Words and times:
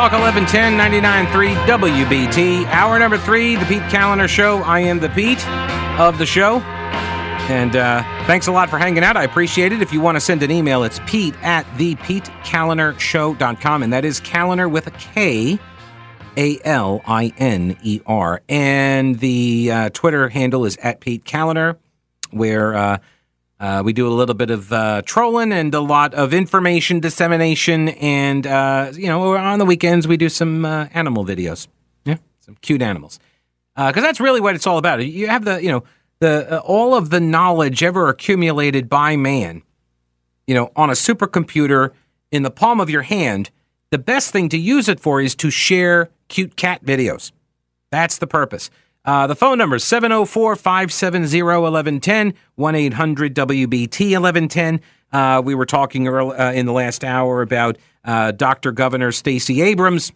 Talk 0.00 0.12
1110 0.12 0.78
99.3 1.28 1.54
WBT. 1.66 2.64
Hour 2.68 2.98
number 2.98 3.18
three, 3.18 3.56
the 3.56 3.66
Pete 3.66 3.82
Kaliner 3.82 4.30
Show. 4.30 4.62
I 4.62 4.80
am 4.80 4.98
the 4.98 5.10
Pete 5.10 5.46
of 6.00 6.16
the 6.16 6.24
show. 6.24 6.60
And 7.50 7.76
uh, 7.76 8.02
thanks 8.24 8.46
a 8.46 8.52
lot 8.52 8.70
for 8.70 8.78
hanging 8.78 9.04
out. 9.04 9.18
I 9.18 9.24
appreciate 9.24 9.72
it. 9.72 9.82
If 9.82 9.92
you 9.92 10.00
want 10.00 10.16
to 10.16 10.20
send 10.22 10.42
an 10.42 10.50
email, 10.50 10.84
it's 10.84 10.98
pete 11.04 11.34
at 11.42 11.66
the 11.76 11.96
PeteKalinershow.com. 11.96 13.82
And 13.82 13.92
that 13.92 14.06
is 14.06 14.22
Kaliner 14.22 14.70
with 14.70 14.86
a 14.86 14.90
K, 14.92 15.58
A 16.38 16.58
L 16.64 17.02
I 17.06 17.34
N 17.36 17.76
E 17.82 18.00
R. 18.06 18.40
And 18.48 19.18
the 19.18 19.70
uh, 19.70 19.90
Twitter 19.90 20.30
handle 20.30 20.64
is 20.64 20.78
at 20.78 21.00
Pete 21.00 21.26
Kaliner, 21.26 21.76
where 22.30 22.74
uh, 22.74 22.98
uh, 23.60 23.82
we 23.84 23.92
do 23.92 24.08
a 24.08 24.10
little 24.10 24.34
bit 24.34 24.50
of 24.50 24.72
uh, 24.72 25.02
trolling 25.04 25.52
and 25.52 25.74
a 25.74 25.80
lot 25.80 26.14
of 26.14 26.32
information 26.32 26.98
dissemination. 26.98 27.90
And, 27.90 28.46
uh, 28.46 28.90
you 28.94 29.06
know, 29.06 29.36
on 29.36 29.58
the 29.58 29.66
weekends, 29.66 30.08
we 30.08 30.16
do 30.16 30.30
some 30.30 30.64
uh, 30.64 30.88
animal 30.94 31.26
videos. 31.26 31.68
Yeah, 32.04 32.16
some 32.40 32.56
cute 32.62 32.80
animals. 32.80 33.20
Because 33.76 34.02
that's 34.02 34.20
really 34.20 34.40
what 34.40 34.54
it's 34.54 34.66
all 34.66 34.78
about. 34.78 35.04
You 35.04 35.28
have 35.28 35.44
the, 35.44 35.62
you 35.62 35.70
know, 35.70 35.84
the 36.20 36.58
uh, 36.58 36.58
all 36.58 36.94
of 36.94 37.10
the 37.10 37.20
knowledge 37.20 37.82
ever 37.82 38.08
accumulated 38.08 38.88
by 38.88 39.16
man, 39.16 39.62
you 40.46 40.54
know, 40.54 40.70
on 40.76 40.90
a 40.90 40.94
supercomputer 40.94 41.92
in 42.30 42.42
the 42.42 42.50
palm 42.50 42.80
of 42.80 42.90
your 42.90 43.02
hand. 43.02 43.50
The 43.90 43.98
best 43.98 44.30
thing 44.30 44.48
to 44.50 44.58
use 44.58 44.88
it 44.88 45.00
for 45.00 45.20
is 45.20 45.34
to 45.36 45.50
share 45.50 46.10
cute 46.28 46.56
cat 46.56 46.84
videos. 46.84 47.32
That's 47.90 48.18
the 48.18 48.26
purpose. 48.26 48.70
Uh, 49.04 49.26
the 49.26 49.34
phone 49.34 49.58
number 49.58 49.76
is 49.76 49.84
704 49.84 50.56
570 50.56 51.42
1110, 51.42 52.34
1 52.54 52.74
800 52.74 53.34
WBT 53.34 54.12
1110. 54.12 54.80
Uh, 55.12 55.42
we 55.44 55.54
were 55.54 55.66
talking 55.66 56.06
early, 56.06 56.36
uh, 56.36 56.52
in 56.52 56.66
the 56.66 56.72
last 56.72 57.02
hour 57.02 57.42
about 57.42 57.78
uh, 58.04 58.30
Dr. 58.32 58.72
Governor 58.72 59.10
Stacey 59.10 59.62
Abrams 59.62 60.12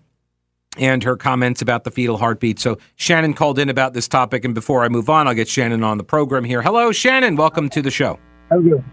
and 0.77 1.03
her 1.03 1.17
comments 1.17 1.63
about 1.63 1.85
the 1.85 1.91
fetal 1.91 2.19
heartbeat. 2.19 2.59
So 2.59 2.79
Shannon 2.97 3.35
called 3.35 3.59
in 3.59 3.69
about 3.69 3.95
this 3.95 4.09
topic, 4.09 4.45
and 4.45 4.55
before 4.55 4.85
I 4.85 4.89
move 4.89 5.09
on, 5.09 5.27
I'll 5.29 5.35
get 5.35 5.49
Shannon 5.49 5.83
on 5.83 5.99
the 5.99 6.05
program 6.05 6.45
here. 6.45 6.63
Hello, 6.63 6.93
Shannon. 6.93 7.37
Welcome 7.37 7.69
to 7.71 7.83
the 7.83 7.91
show. 7.91 8.19
Hello. 8.51 8.85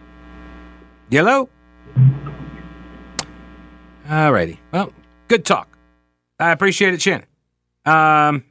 Hello. 1.09 1.49
All 4.09 4.31
righty. 4.31 4.59
Well, 4.71 4.93
good 5.27 5.45
talk. 5.45 5.77
I 6.39 6.51
appreciate 6.51 6.93
it, 6.93 7.01
Shannon. 7.01 7.25
Um, 7.85 8.43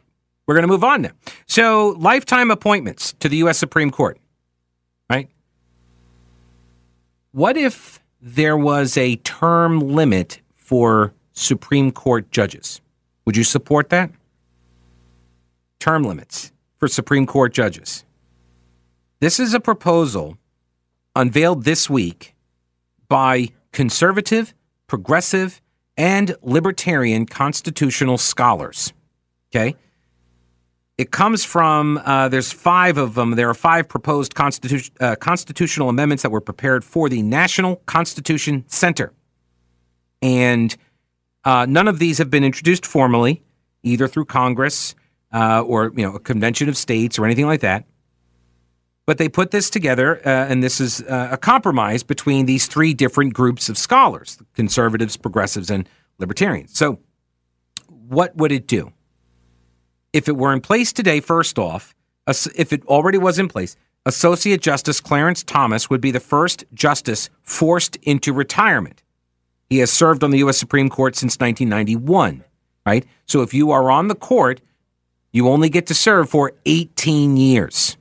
we're 0.50 0.54
going 0.54 0.62
to 0.62 0.68
move 0.68 0.82
on 0.82 1.02
now. 1.02 1.12
So, 1.46 1.90
lifetime 1.90 2.50
appointments 2.50 3.14
to 3.20 3.28
the 3.28 3.36
U.S. 3.36 3.56
Supreme 3.56 3.92
Court, 3.92 4.18
right? 5.08 5.28
What 7.30 7.56
if 7.56 8.02
there 8.20 8.56
was 8.56 8.96
a 8.96 9.14
term 9.14 9.78
limit 9.78 10.40
for 10.52 11.14
Supreme 11.30 11.92
Court 11.92 12.32
judges? 12.32 12.80
Would 13.26 13.36
you 13.36 13.44
support 13.44 13.90
that? 13.90 14.10
Term 15.78 16.02
limits 16.02 16.50
for 16.78 16.88
Supreme 16.88 17.26
Court 17.26 17.54
judges. 17.54 18.04
This 19.20 19.38
is 19.38 19.54
a 19.54 19.60
proposal 19.60 20.36
unveiled 21.14 21.62
this 21.62 21.88
week 21.88 22.34
by 23.06 23.50
conservative, 23.70 24.52
progressive, 24.88 25.62
and 25.96 26.34
libertarian 26.42 27.24
constitutional 27.24 28.18
scholars. 28.18 28.92
Okay? 29.54 29.76
It 31.00 31.12
comes 31.12 31.46
from, 31.46 31.98
uh, 32.04 32.28
there's 32.28 32.52
five 32.52 32.98
of 32.98 33.14
them. 33.14 33.30
There 33.30 33.48
are 33.48 33.54
five 33.54 33.88
proposed 33.88 34.34
constitu- 34.34 34.90
uh, 35.00 35.16
constitutional 35.16 35.88
amendments 35.88 36.22
that 36.22 36.28
were 36.28 36.42
prepared 36.42 36.84
for 36.84 37.08
the 37.08 37.22
National 37.22 37.76
Constitution 37.86 38.64
Center. 38.66 39.14
And 40.20 40.76
uh, 41.42 41.64
none 41.66 41.88
of 41.88 42.00
these 42.00 42.18
have 42.18 42.28
been 42.28 42.44
introduced 42.44 42.84
formally, 42.84 43.42
either 43.82 44.08
through 44.08 44.26
Congress 44.26 44.94
uh, 45.32 45.62
or 45.62 45.90
you 45.96 46.06
know 46.06 46.16
a 46.16 46.20
convention 46.20 46.68
of 46.68 46.76
states 46.76 47.18
or 47.18 47.24
anything 47.24 47.46
like 47.46 47.60
that. 47.60 47.86
But 49.06 49.16
they 49.16 49.30
put 49.30 49.52
this 49.52 49.70
together, 49.70 50.18
uh, 50.18 50.48
and 50.50 50.62
this 50.62 50.82
is 50.82 51.00
uh, 51.04 51.28
a 51.32 51.38
compromise 51.38 52.02
between 52.02 52.44
these 52.44 52.66
three 52.66 52.92
different 52.92 53.32
groups 53.32 53.70
of 53.70 53.78
scholars: 53.78 54.36
conservatives, 54.54 55.16
progressives, 55.16 55.70
and 55.70 55.88
libertarians. 56.18 56.76
So, 56.76 56.98
what 57.88 58.36
would 58.36 58.52
it 58.52 58.66
do 58.66 58.92
if 60.12 60.28
it 60.28 60.36
were 60.36 60.52
in 60.52 60.60
place 60.60 60.92
today? 60.92 61.20
First 61.20 61.58
off, 61.58 61.94
if 62.26 62.72
it 62.72 62.84
already 62.86 63.18
was 63.18 63.38
in 63.38 63.48
place, 63.48 63.76
Associate 64.06 64.60
Justice 64.60 65.00
Clarence 65.00 65.42
Thomas 65.42 65.90
would 65.90 66.00
be 66.00 66.10
the 66.10 66.20
first 66.20 66.64
justice 66.72 67.28
forced 67.42 67.96
into 67.96 68.32
retirement. 68.32 69.02
He 69.68 69.78
has 69.78 69.90
served 69.90 70.24
on 70.24 70.30
the 70.30 70.38
U.S. 70.38 70.58
Supreme 70.58 70.88
Court 70.88 71.14
since 71.14 71.38
1991, 71.38 72.44
right? 72.86 73.06
So 73.26 73.42
if 73.42 73.52
you 73.54 73.70
are 73.70 73.90
on 73.90 74.08
the 74.08 74.14
court, 74.14 74.60
you 75.32 75.48
only 75.48 75.68
get 75.68 75.86
to 75.86 75.94
serve 75.94 76.30
for 76.30 76.52
18 76.66 77.36
years. 77.36 77.96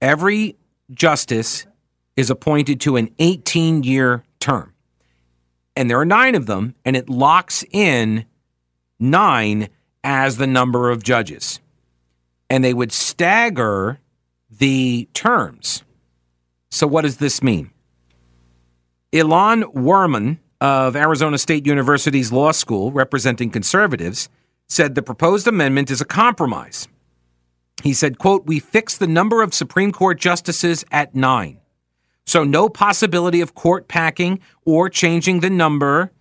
Every 0.00 0.56
justice 0.90 1.66
is 2.16 2.30
appointed 2.30 2.80
to 2.82 2.96
an 2.96 3.10
18 3.18 3.82
year 3.82 4.24
term. 4.40 4.72
And 5.74 5.88
there 5.88 5.98
are 5.98 6.04
nine 6.04 6.34
of 6.34 6.46
them, 6.46 6.74
and 6.84 6.96
it 6.96 7.08
locks 7.08 7.64
in 7.70 8.26
nine 8.98 9.68
as 10.04 10.36
the 10.36 10.46
number 10.46 10.90
of 10.90 11.02
judges. 11.02 11.60
And 12.50 12.62
they 12.62 12.74
would 12.74 12.92
stagger 12.92 14.00
the 14.50 15.08
terms. 15.14 15.82
So, 16.70 16.86
what 16.86 17.02
does 17.02 17.18
this 17.18 17.42
mean? 17.42 17.70
Ilan 19.12 19.74
Wurman 19.74 20.38
of 20.60 20.96
Arizona 20.96 21.38
State 21.38 21.66
University's 21.66 22.32
law 22.32 22.52
school, 22.52 22.92
representing 22.92 23.50
conservatives, 23.50 24.28
said 24.68 24.94
the 24.94 25.02
proposed 25.02 25.46
amendment 25.46 25.90
is 25.90 26.00
a 26.00 26.04
compromise. 26.04 26.88
He 27.82 27.92
said, 27.92 28.18
quote, 28.18 28.46
we 28.46 28.60
fix 28.60 28.96
the 28.96 29.06
number 29.06 29.42
of 29.42 29.52
Supreme 29.52 29.92
Court 29.92 30.20
justices 30.20 30.84
at 30.92 31.14
nine. 31.14 31.58
So 32.26 32.44
no 32.44 32.68
possibility 32.68 33.40
of 33.40 33.54
court 33.54 33.88
packing 33.88 34.40
or 34.64 34.88
changing 34.88 35.40
the 35.40 35.50
number 35.50 36.12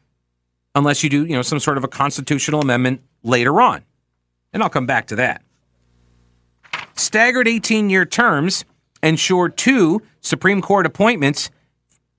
unless 0.73 1.03
you 1.03 1.09
do, 1.09 1.25
you 1.25 1.35
know, 1.35 1.41
some 1.41 1.59
sort 1.59 1.77
of 1.77 1.83
a 1.83 1.87
constitutional 1.87 2.61
amendment 2.61 3.01
later 3.23 3.61
on. 3.61 3.83
And 4.53 4.61
I'll 4.61 4.69
come 4.69 4.85
back 4.85 5.07
to 5.07 5.15
that. 5.15 5.43
Staggered 6.95 7.47
18-year 7.47 8.05
terms 8.05 8.65
ensure 9.01 9.49
two 9.49 10.01
Supreme 10.21 10.61
Court 10.61 10.85
appointments 10.85 11.49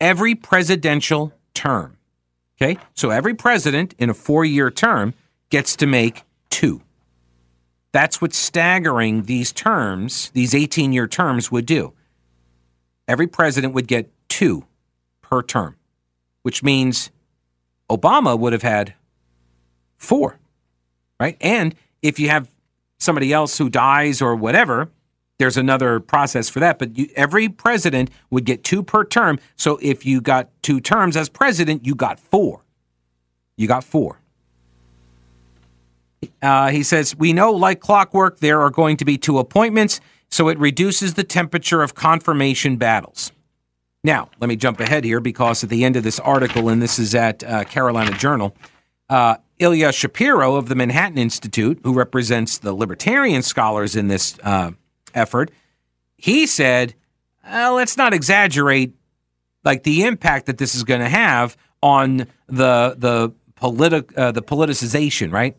every 0.00 0.34
presidential 0.34 1.32
term. 1.54 1.96
Okay? 2.60 2.78
So 2.94 3.10
every 3.10 3.34
president 3.34 3.94
in 3.98 4.10
a 4.10 4.14
four 4.14 4.44
year 4.44 4.70
term 4.70 5.14
gets 5.50 5.76
to 5.76 5.86
make 5.86 6.24
two. 6.50 6.82
That's 7.92 8.20
what 8.20 8.32
staggering 8.32 9.24
these 9.24 9.52
terms, 9.52 10.30
these 10.30 10.54
18 10.54 10.92
year 10.92 11.06
terms, 11.06 11.52
would 11.52 11.66
do. 11.66 11.92
Every 13.06 13.26
president 13.26 13.74
would 13.74 13.86
get 13.86 14.10
two 14.28 14.64
per 15.20 15.42
term, 15.42 15.76
which 16.42 16.62
means 16.62 17.10
Obama 17.90 18.38
would 18.38 18.52
have 18.52 18.62
had 18.62 18.94
four, 19.98 20.38
right? 21.22 21.36
And 21.40 21.76
if 22.02 22.18
you 22.18 22.28
have 22.30 22.50
somebody 22.98 23.32
else 23.32 23.56
who 23.56 23.70
dies 23.70 24.20
or 24.20 24.34
whatever, 24.34 24.90
there's 25.38 25.56
another 25.56 26.00
process 26.00 26.48
for 26.48 26.58
that. 26.58 26.80
But 26.80 26.98
you, 26.98 27.08
every 27.14 27.48
president 27.48 28.10
would 28.30 28.44
get 28.44 28.64
two 28.64 28.82
per 28.82 29.04
term. 29.04 29.38
So 29.54 29.78
if 29.80 30.04
you 30.04 30.20
got 30.20 30.50
two 30.62 30.80
terms 30.80 31.16
as 31.16 31.28
president, 31.28 31.86
you 31.86 31.94
got 31.94 32.18
four. 32.18 32.64
You 33.56 33.68
got 33.68 33.84
four. 33.84 34.18
Uh, 36.40 36.70
he 36.70 36.82
says, 36.82 37.14
We 37.16 37.32
know, 37.32 37.52
like 37.52 37.78
clockwork, 37.78 38.40
there 38.40 38.60
are 38.60 38.70
going 38.70 38.96
to 38.96 39.04
be 39.04 39.16
two 39.16 39.38
appointments, 39.38 40.00
so 40.28 40.48
it 40.48 40.58
reduces 40.58 41.14
the 41.14 41.24
temperature 41.24 41.82
of 41.82 41.94
confirmation 41.94 42.78
battles. 42.78 43.30
Now, 44.02 44.28
let 44.40 44.48
me 44.48 44.56
jump 44.56 44.80
ahead 44.80 45.04
here 45.04 45.20
because 45.20 45.62
at 45.62 45.70
the 45.70 45.84
end 45.84 45.94
of 45.94 46.02
this 46.02 46.18
article, 46.18 46.68
and 46.68 46.82
this 46.82 46.98
is 46.98 47.14
at 47.14 47.44
uh, 47.44 47.62
Carolina 47.62 48.10
Journal, 48.10 48.56
uh, 49.08 49.36
Ilya 49.62 49.92
Shapiro 49.92 50.56
of 50.56 50.68
the 50.68 50.74
Manhattan 50.74 51.18
Institute, 51.18 51.78
who 51.84 51.94
represents 51.94 52.58
the 52.58 52.72
libertarian 52.72 53.42
scholars 53.42 53.94
in 53.94 54.08
this 54.08 54.36
uh, 54.42 54.72
effort, 55.14 55.52
he 56.16 56.46
said, 56.46 56.94
uh, 57.48 57.72
let's 57.72 57.96
not 57.96 58.12
exaggerate 58.12 58.94
like 59.64 59.84
the 59.84 60.02
impact 60.02 60.46
that 60.46 60.58
this 60.58 60.74
is 60.74 60.82
going 60.82 61.00
to 61.00 61.08
have 61.08 61.56
on 61.80 62.26
the 62.48 62.94
the 62.98 63.32
politi- 63.56 64.16
uh, 64.16 64.32
the 64.32 64.42
politicization, 64.42 65.32
right? 65.32 65.56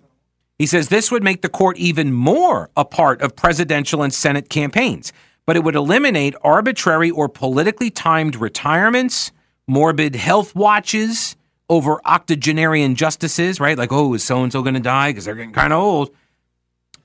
He 0.57 0.65
says 0.65 0.89
this 0.89 1.11
would 1.11 1.23
make 1.23 1.41
the 1.41 1.49
court 1.49 1.77
even 1.77 2.13
more 2.13 2.69
a 2.75 2.85
part 2.85 3.21
of 3.21 3.35
presidential 3.35 4.03
and 4.03 4.13
Senate 4.13 4.49
campaigns, 4.49 5.13
but 5.45 5.55
it 5.55 5.63
would 5.63 5.75
eliminate 5.75 6.35
arbitrary 6.41 7.09
or 7.09 7.27
politically 7.29 7.89
timed 7.89 8.35
retirements, 8.35 9.31
morbid 9.67 10.15
health 10.15 10.55
watches 10.55 11.35
over 11.69 11.99
octogenarian 12.05 12.95
justices, 12.95 13.59
right? 13.59 13.77
Like, 13.77 13.91
oh, 13.91 14.13
is 14.13 14.23
so 14.23 14.43
and 14.43 14.51
so 14.51 14.61
going 14.61 14.75
to 14.75 14.79
die 14.79 15.09
because 15.09 15.25
they're 15.25 15.35
getting 15.35 15.53
kind 15.53 15.73
of 15.73 15.79
old? 15.79 16.11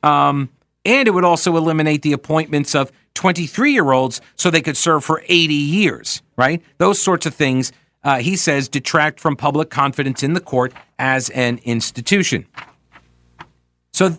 Um, 0.02 0.50
and 0.84 1.08
it 1.08 1.12
would 1.12 1.24
also 1.24 1.56
eliminate 1.56 2.02
the 2.02 2.12
appointments 2.12 2.74
of 2.74 2.92
23 3.14 3.72
year 3.72 3.92
olds 3.92 4.20
so 4.36 4.50
they 4.50 4.60
could 4.60 4.76
serve 4.76 5.04
for 5.04 5.22
80 5.26 5.54
years, 5.54 6.22
right? 6.36 6.62
Those 6.78 7.00
sorts 7.00 7.26
of 7.26 7.34
things 7.34 7.72
uh, 8.02 8.18
he 8.18 8.36
says, 8.36 8.68
detract 8.68 9.20
from 9.20 9.36
public 9.36 9.70
confidence 9.70 10.22
in 10.22 10.32
the 10.32 10.40
court 10.40 10.72
as 10.98 11.30
an 11.30 11.60
institution. 11.64 12.46
So, 13.92 14.16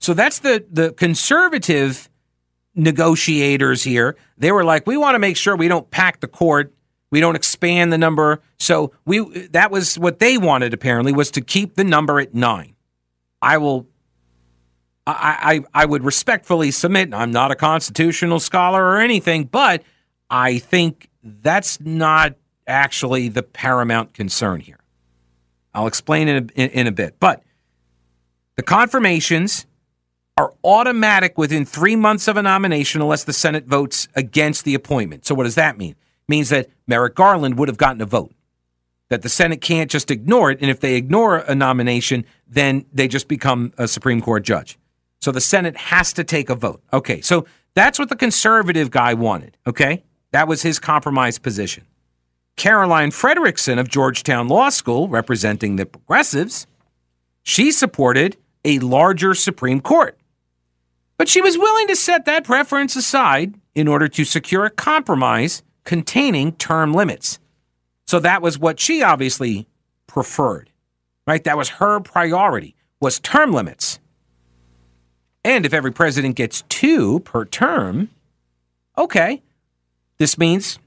so 0.00 0.14
that's 0.14 0.40
the 0.40 0.64
the 0.70 0.92
conservative 0.92 2.08
negotiators 2.74 3.82
here. 3.84 4.16
They 4.38 4.52
were 4.52 4.64
like, 4.64 4.86
we 4.86 4.96
want 4.96 5.14
to 5.14 5.18
make 5.18 5.36
sure 5.36 5.56
we 5.56 5.68
don't 5.68 5.90
pack 5.90 6.20
the 6.20 6.28
court, 6.28 6.72
we 7.10 7.20
don't 7.20 7.36
expand 7.36 7.92
the 7.92 7.98
number. 7.98 8.40
So 8.58 8.92
we 9.04 9.46
that 9.48 9.70
was 9.70 9.98
what 9.98 10.18
they 10.18 10.38
wanted 10.38 10.72
apparently 10.72 11.12
was 11.12 11.30
to 11.32 11.40
keep 11.40 11.74
the 11.74 11.84
number 11.84 12.20
at 12.20 12.34
nine. 12.34 12.76
I 13.42 13.58
will. 13.58 13.86
I, 15.06 15.64
I, 15.74 15.82
I 15.82 15.86
would 15.86 16.04
respectfully 16.04 16.70
submit. 16.70 17.12
I'm 17.12 17.32
not 17.32 17.50
a 17.50 17.56
constitutional 17.56 18.38
scholar 18.38 18.84
or 18.84 18.98
anything, 19.00 19.44
but 19.44 19.82
I 20.28 20.58
think 20.58 21.08
that's 21.22 21.80
not 21.80 22.34
actually 22.66 23.28
the 23.28 23.42
paramount 23.42 24.14
concern 24.14 24.60
here. 24.60 24.78
I'll 25.74 25.88
explain 25.88 26.28
in 26.28 26.50
a, 26.54 26.62
in 26.62 26.86
a 26.86 26.92
bit. 26.92 27.16
But 27.18 27.42
the 28.56 28.62
confirmations 28.62 29.66
are 30.36 30.52
automatic 30.62 31.36
within 31.36 31.64
three 31.64 31.96
months 31.96 32.28
of 32.28 32.36
a 32.36 32.42
nomination 32.42 33.00
unless 33.00 33.24
the 33.24 33.32
Senate 33.32 33.66
votes 33.66 34.06
against 34.14 34.64
the 34.64 34.74
appointment. 34.74 35.26
So, 35.26 35.34
what 35.34 35.44
does 35.44 35.56
that 35.56 35.76
mean? 35.76 35.96
Means 36.30 36.48
that 36.50 36.70
Merrick 36.86 37.16
Garland 37.16 37.58
would 37.58 37.66
have 37.66 37.76
gotten 37.76 38.00
a 38.00 38.06
vote, 38.06 38.32
that 39.08 39.22
the 39.22 39.28
Senate 39.28 39.60
can't 39.60 39.90
just 39.90 40.12
ignore 40.12 40.52
it. 40.52 40.60
And 40.60 40.70
if 40.70 40.78
they 40.78 40.94
ignore 40.94 41.38
a 41.38 41.56
nomination, 41.56 42.24
then 42.46 42.86
they 42.92 43.08
just 43.08 43.26
become 43.26 43.72
a 43.76 43.88
Supreme 43.88 44.20
Court 44.20 44.44
judge. 44.44 44.78
So, 45.20 45.32
the 45.32 45.40
Senate 45.40 45.76
has 45.76 46.12
to 46.12 46.22
take 46.22 46.48
a 46.48 46.54
vote. 46.54 46.82
Okay, 46.92 47.20
so 47.20 47.46
that's 47.74 47.98
what 47.98 48.10
the 48.10 48.16
conservative 48.16 48.92
guy 48.92 49.12
wanted. 49.14 49.56
Okay, 49.66 50.04
that 50.30 50.46
was 50.46 50.62
his 50.62 50.78
compromise 50.78 51.36
position. 51.36 51.84
Caroline 52.56 53.10
Fredrickson 53.10 53.80
of 53.80 53.88
Georgetown 53.88 54.46
Law 54.46 54.68
School, 54.68 55.08
representing 55.08 55.74
the 55.74 55.86
progressives, 55.86 56.68
she 57.42 57.72
supported 57.72 58.36
a 58.64 58.78
larger 58.78 59.34
Supreme 59.34 59.80
Court. 59.80 60.16
But 61.18 61.28
she 61.28 61.40
was 61.40 61.58
willing 61.58 61.88
to 61.88 61.96
set 61.96 62.24
that 62.26 62.44
preference 62.44 62.94
aside 62.94 63.54
in 63.74 63.88
order 63.88 64.06
to 64.06 64.24
secure 64.24 64.64
a 64.64 64.70
compromise 64.70 65.64
containing 65.90 66.52
term 66.52 66.94
limits. 66.94 67.40
So 68.06 68.20
that 68.20 68.42
was 68.42 68.60
what 68.60 68.78
she 68.78 69.02
obviously 69.02 69.66
preferred. 70.06 70.70
Right? 71.26 71.42
That 71.42 71.56
was 71.56 71.68
her 71.80 71.98
priority 71.98 72.76
was 73.00 73.18
term 73.18 73.52
limits. 73.52 73.98
And 75.44 75.66
if 75.66 75.74
every 75.74 75.90
president 75.90 76.36
gets 76.36 76.62
2 76.68 77.18
per 77.20 77.44
term, 77.44 78.08
okay. 78.96 79.42
This 80.18 80.38
means 80.38 80.78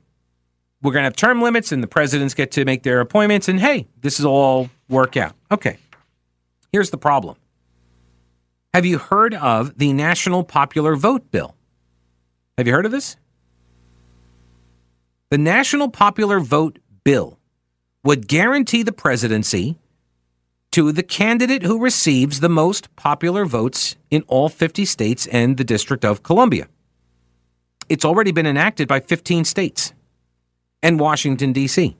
we're 0.82 0.94
going 0.94 1.02
to 1.02 1.08
have 1.08 1.18
term 1.18 1.42
limits 1.42 1.74
and 1.74 1.84
the 1.84 1.88
presidents 1.88 2.34
get 2.34 2.52
to 2.52 2.64
make 2.64 2.84
their 2.84 3.02
appointments 3.02 3.50
and 3.50 3.60
hey, 3.60 3.88
this 4.00 4.22
is 4.22 4.26
all 4.26 4.70
work 4.88 5.18
out. 5.18 5.36
Okay. 5.52 5.76
Here's 6.72 6.92
the 6.92 6.98
problem. 6.98 7.36
Have 8.74 8.86
you 8.86 9.00
heard 9.00 9.34
of 9.34 9.78
the 9.78 9.92
National 9.92 10.46
Popular 10.46 10.96
Vote 10.96 11.30
Bill? 11.30 11.56
Have 12.58 12.68
you 12.68 12.74
heard 12.74 12.86
of 12.86 12.94
this? 12.94 13.18
The 15.34 15.40
National 15.40 15.90
Popular 15.90 16.40
Vote 16.40 16.78
Bill 17.04 17.40
would 18.04 18.28
guarantee 18.28 18.84
the 18.84 18.92
presidency 18.92 19.80
to 20.72 20.92
the 20.92 21.02
candidate 21.02 21.64
who 21.64 21.80
receives 21.80 22.40
the 22.40 22.50
most 22.50 22.96
popular 22.96 23.44
votes 23.44 23.96
in 24.12 24.22
all 24.28 24.48
50 24.48 24.86
states 24.86 25.26
and 25.26 25.58
the 25.58 25.64
District 25.64 26.06
of 26.06 26.22
Columbia. 26.22 26.68
It's 27.90 28.06
already 28.06 28.32
been 28.32 28.46
enacted 28.46 28.88
by 28.88 29.00
15 29.00 29.44
states 29.46 29.92
and 30.84 31.00
Washington, 31.00 31.52
D.C. 31.52 31.98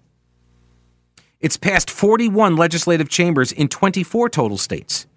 It's 1.40 1.58
passed 1.58 1.90
41 1.90 2.56
legislative 2.56 3.10
chambers 3.10 3.52
in 3.52 3.68
24 3.68 4.30
total 4.30 4.60
states. 4.60 5.08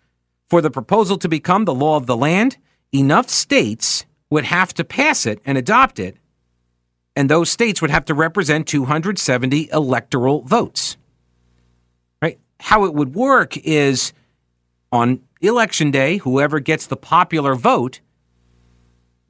For 0.48 0.62
the 0.62 0.70
proposal 0.70 1.18
to 1.18 1.28
become 1.28 1.66
the 1.66 1.74
law 1.74 1.98
of 1.98 2.06
the 2.06 2.16
land, 2.16 2.56
enough 2.94 3.28
states 3.28 4.06
would 4.30 4.44
have 4.44 4.72
to 4.72 4.84
pass 4.84 5.26
it 5.26 5.38
and 5.44 5.58
adopt 5.58 5.98
it, 5.98 6.16
and 7.16 7.28
those 7.28 7.50
states 7.50 7.80
would 7.80 7.90
have 7.90 8.04
to 8.04 8.14
represent 8.14 8.68
270 8.68 9.70
electoral 9.72 10.42
votes. 10.42 10.96
Right? 12.22 12.38
How 12.60 12.84
it 12.84 12.94
would 12.94 13.14
work 13.14 13.56
is 13.56 14.12
on 14.92 15.22
election 15.40 15.90
day, 15.90 16.18
whoever 16.18 16.60
gets 16.60 16.86
the 16.86 16.96
popular 16.96 17.54
vote, 17.54 18.00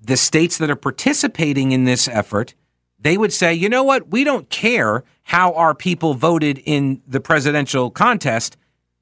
the 0.00 0.16
states 0.16 0.58
that 0.58 0.70
are 0.70 0.76
participating 0.76 1.72
in 1.72 1.84
this 1.84 2.08
effort 2.08 2.54
they 2.98 3.16
would 3.16 3.32
say, 3.32 3.54
you 3.54 3.68
know 3.68 3.82
what? 3.82 4.10
We 4.10 4.24
don't 4.24 4.48
care 4.50 5.04
how 5.22 5.52
our 5.52 5.74
people 5.74 6.14
voted 6.14 6.60
in 6.64 7.02
the 7.06 7.20
presidential 7.20 7.90
contest. 7.90 8.56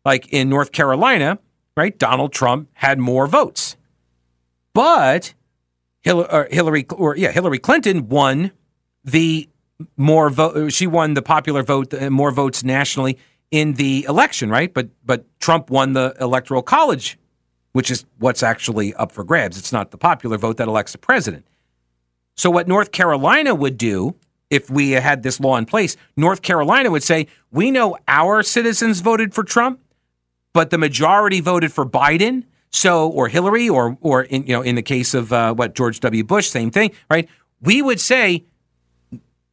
Like 0.05 0.29
in 0.29 0.51
North 0.51 0.73
Carolina, 0.73 1.39
right? 1.79 1.99
Donald 1.99 2.35
Trump 2.35 2.69
had 2.75 2.99
more 2.99 3.27
votes. 3.27 3.75
But 4.75 5.33
Hillary, 6.03 6.85
or 6.91 7.17
yeah, 7.17 7.31
Hillary 7.31 7.59
Clinton 7.59 8.11
won 8.11 8.53
the 9.05 9.49
more 9.97 10.31
vote. 10.31 10.73
She 10.73 10.87
won 10.87 11.15
the 11.15 11.23
popular 11.23 11.63
vote, 11.63 11.93
more 12.11 12.31
votes 12.31 12.65
nationally 12.65 13.19
in 13.51 13.75
the 13.75 14.05
election, 14.09 14.51
right? 14.51 14.73
But 14.73 14.89
but 15.05 15.25
Trump 15.41 15.71
won 15.71 15.93
the 15.93 16.15
electoral 16.21 16.63
college, 16.63 17.19
which 17.73 17.91
is 17.91 18.05
what's 18.19 18.43
actually 18.43 18.95
up 18.95 19.13
for 19.13 19.25
grabs. 19.25 19.59
It's 19.59 19.73
not 19.73 19.91
the 19.91 19.99
popular 19.99 20.39
vote 20.39 20.57
that 20.57 20.69
elects 20.69 20.93
the 20.93 20.99
president. 20.99 21.47
So, 22.37 22.51
what 22.51 22.67
North 22.67 22.93
Carolina 22.93 23.55
would 23.55 23.79
do 23.79 24.17
if 24.51 24.71
we 24.71 24.93
had 24.93 25.23
this 25.23 25.41
law 25.41 25.57
in 25.57 25.67
place, 25.67 25.97
North 26.17 26.43
Carolina 26.43 26.91
would 26.91 27.03
say, 27.03 27.27
we 27.51 27.71
know 27.71 27.97
our 28.07 28.43
citizens 28.43 29.01
voted 29.01 29.35
for 29.35 29.43
Trump, 29.43 29.81
but 30.53 30.71
the 30.71 30.79
majority 30.79 31.41
voted 31.41 31.73
for 31.73 31.87
Biden. 31.87 32.45
So, 32.71 33.09
or 33.09 33.29
Hillary, 33.29 33.69
or 33.69 33.97
or 34.01 34.25
in 34.25 34.47
you 34.47 34.53
know, 34.53 34.63
in 34.63 34.75
the 34.75 34.83
case 34.83 35.15
of 35.15 35.33
uh, 35.33 35.55
what 35.55 35.77
George 35.77 36.01
W. 36.01 36.25
Bush, 36.25 36.49
same 36.49 36.73
thing, 36.73 36.91
right? 37.09 37.29
We 37.61 37.83
would 37.83 38.01
say, 38.01 38.47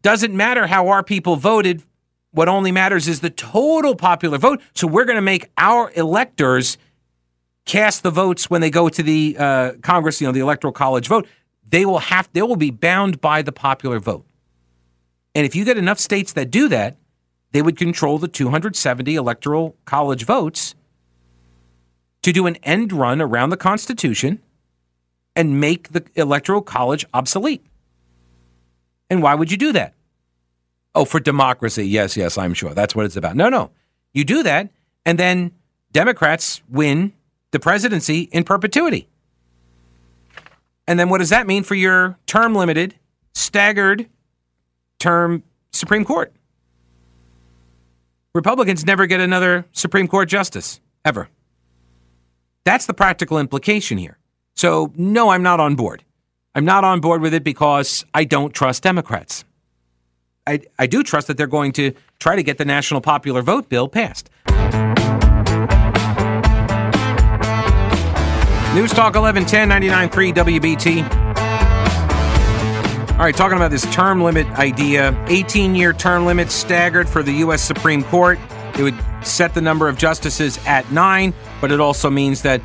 doesn't 0.01 0.34
matter 0.34 0.67
how 0.67 0.88
our 0.89 1.03
people 1.03 1.36
voted. 1.36 1.84
What 2.31 2.48
only 2.48 2.72
matters 2.72 3.08
is 3.08 3.20
the 3.20 3.29
total 3.29 3.96
popular 3.96 4.38
vote. 4.38 4.62
So 4.74 4.88
we're 4.88 5.05
going 5.05 5.17
to 5.17 5.22
make 5.22 5.50
our 5.58 5.91
electors 5.96 6.77
cast 7.65 8.03
the 8.03 8.12
votes 8.12 8.50
when 8.50 8.62
they 8.62 8.70
go 8.70 8.89
to 8.89 9.03
the 9.03 9.36
uh, 9.38 9.72
Congress, 9.81 10.22
you 10.22 10.27
know, 10.27 10.34
the 10.34 10.39
Electoral 10.39 10.74
College 10.74 11.08
vote 11.08 11.27
they 11.72 11.86
will 11.86 12.00
have 12.00 12.29
they 12.34 12.41
will 12.43 12.58
be 12.58 12.70
bound 12.70 13.20
by 13.20 13.41
the 13.41 13.51
popular 13.51 14.00
vote. 14.00 14.25
And 15.34 15.46
if 15.46 15.55
you 15.55 15.65
get 15.65 15.77
enough 15.77 15.98
states 15.98 16.34
that 16.34 16.51
do 16.51 16.67
that, 16.67 16.98
they 17.53 17.62
would 17.62 17.77
control 17.77 18.17
the 18.20 18.27
270 18.27 19.15
electoral 19.15 19.75
college 19.86 20.25
votes 20.25 20.75
to 22.22 22.31
do 22.31 22.46
an 22.46 22.58
end 22.58 22.93
run 22.93 23.22
around 23.22 23.50
the 23.50 23.58
Constitution 23.58 24.39
and 25.36 25.60
make 25.60 25.89
the 25.89 26.05
electoral 26.15 26.62
college 26.62 27.05
obsolete. 27.13 27.65
And 29.12 29.22
why 29.22 29.36
would 29.36 29.51
you 29.51 29.58
do 29.58 29.74
that? 29.74 29.94
Oh, 30.96 31.03
for 31.03 31.20
democracy. 31.20 31.86
Yes, 31.86 32.15
yes, 32.15 32.38
I'm 32.38 32.53
sure. 32.53 32.74
That's 32.74 32.96
what 32.96 33.06
it's 33.06 33.18
about. 33.18 33.36
No, 33.36 33.50
no. 33.50 33.72
You 34.13 34.24
do 34.24 34.41
that, 34.44 34.70
and 35.06 35.20
then 35.20 35.51
Democrats 35.91 36.62
win 36.70 37.12
the 37.51 37.60
presidency 37.60 38.22
in 38.32 38.46
perpetuity. 38.46 39.10
And 40.88 40.98
then 40.98 41.10
what 41.10 41.18
does 41.18 41.30
that 41.30 41.46
mean 41.46 41.63
for 41.63 41.75
your 41.75 42.18
term 42.25 42.56
limited, 42.56 42.96
staggered 43.34 44.08
term 44.98 45.44
Supreme 45.72 46.06
Court? 46.06 46.34
Republicans 48.34 48.86
never 48.86 49.08
get 49.08 49.20
another 49.20 49.65
Supreme 49.74 50.08
Court 50.08 50.30
justice, 50.30 50.80
ever. 51.03 51.27
That's 52.63 52.86
the 52.86 52.94
practical 52.94 53.39
implication 53.39 53.98
here. 53.98 54.18
So, 54.56 54.94
no, 54.96 55.30
I'm 55.30 55.44
not 55.44 55.60
on 55.60 55.75
board. 55.75 56.06
I'm 56.53 56.65
not 56.65 56.84
on 56.84 57.00
board 57.00 57.22
with 57.22 57.34
it 57.34 57.43
because 57.43 58.05
I 58.13 58.25
don't 58.25 58.53
trust 58.53 58.84
Democrats. 58.84 59.46
I, 60.46 60.60
I 60.77 60.86
do 60.88 61.01
trust 61.03 61.27
that 61.27 61.38
they're 61.38 61.48
going 61.48 61.72
to 61.74 61.93
try 62.20 62.36
to 62.36 62.43
get 62.43 62.58
the 62.58 62.65
national 62.65 63.00
popular 63.00 63.41
vote 63.41 63.70
bill 63.70 63.88
passed. 63.88 64.29
News 68.75 68.91
Talk 68.91 69.15
1110 69.15 69.70
99.3 69.70 70.34
WBT. 70.34 71.03
All 73.12 73.25
right, 73.25 73.36
talking 73.36 73.55
about 73.55 73.72
this 73.72 73.84
term 73.93 74.22
limit 74.22 74.48
idea 74.58 75.15
18 75.27 75.75
year 75.75 75.93
term 75.93 76.25
limit 76.25 76.50
staggered 76.51 77.08
for 77.08 77.24
the 77.24 77.34
U.S. 77.34 77.62
Supreme 77.62 78.03
Court. 78.03 78.39
It 78.77 78.84
would 78.84 78.98
set 79.24 79.53
the 79.53 79.62
number 79.62 79.88
of 79.88 79.98
justices 79.98 80.60
at 80.65 80.91
nine, 80.91 81.34
but 81.62 81.72
it 81.72 81.79
also 81.79 82.10
means 82.10 82.41
that 82.41 82.62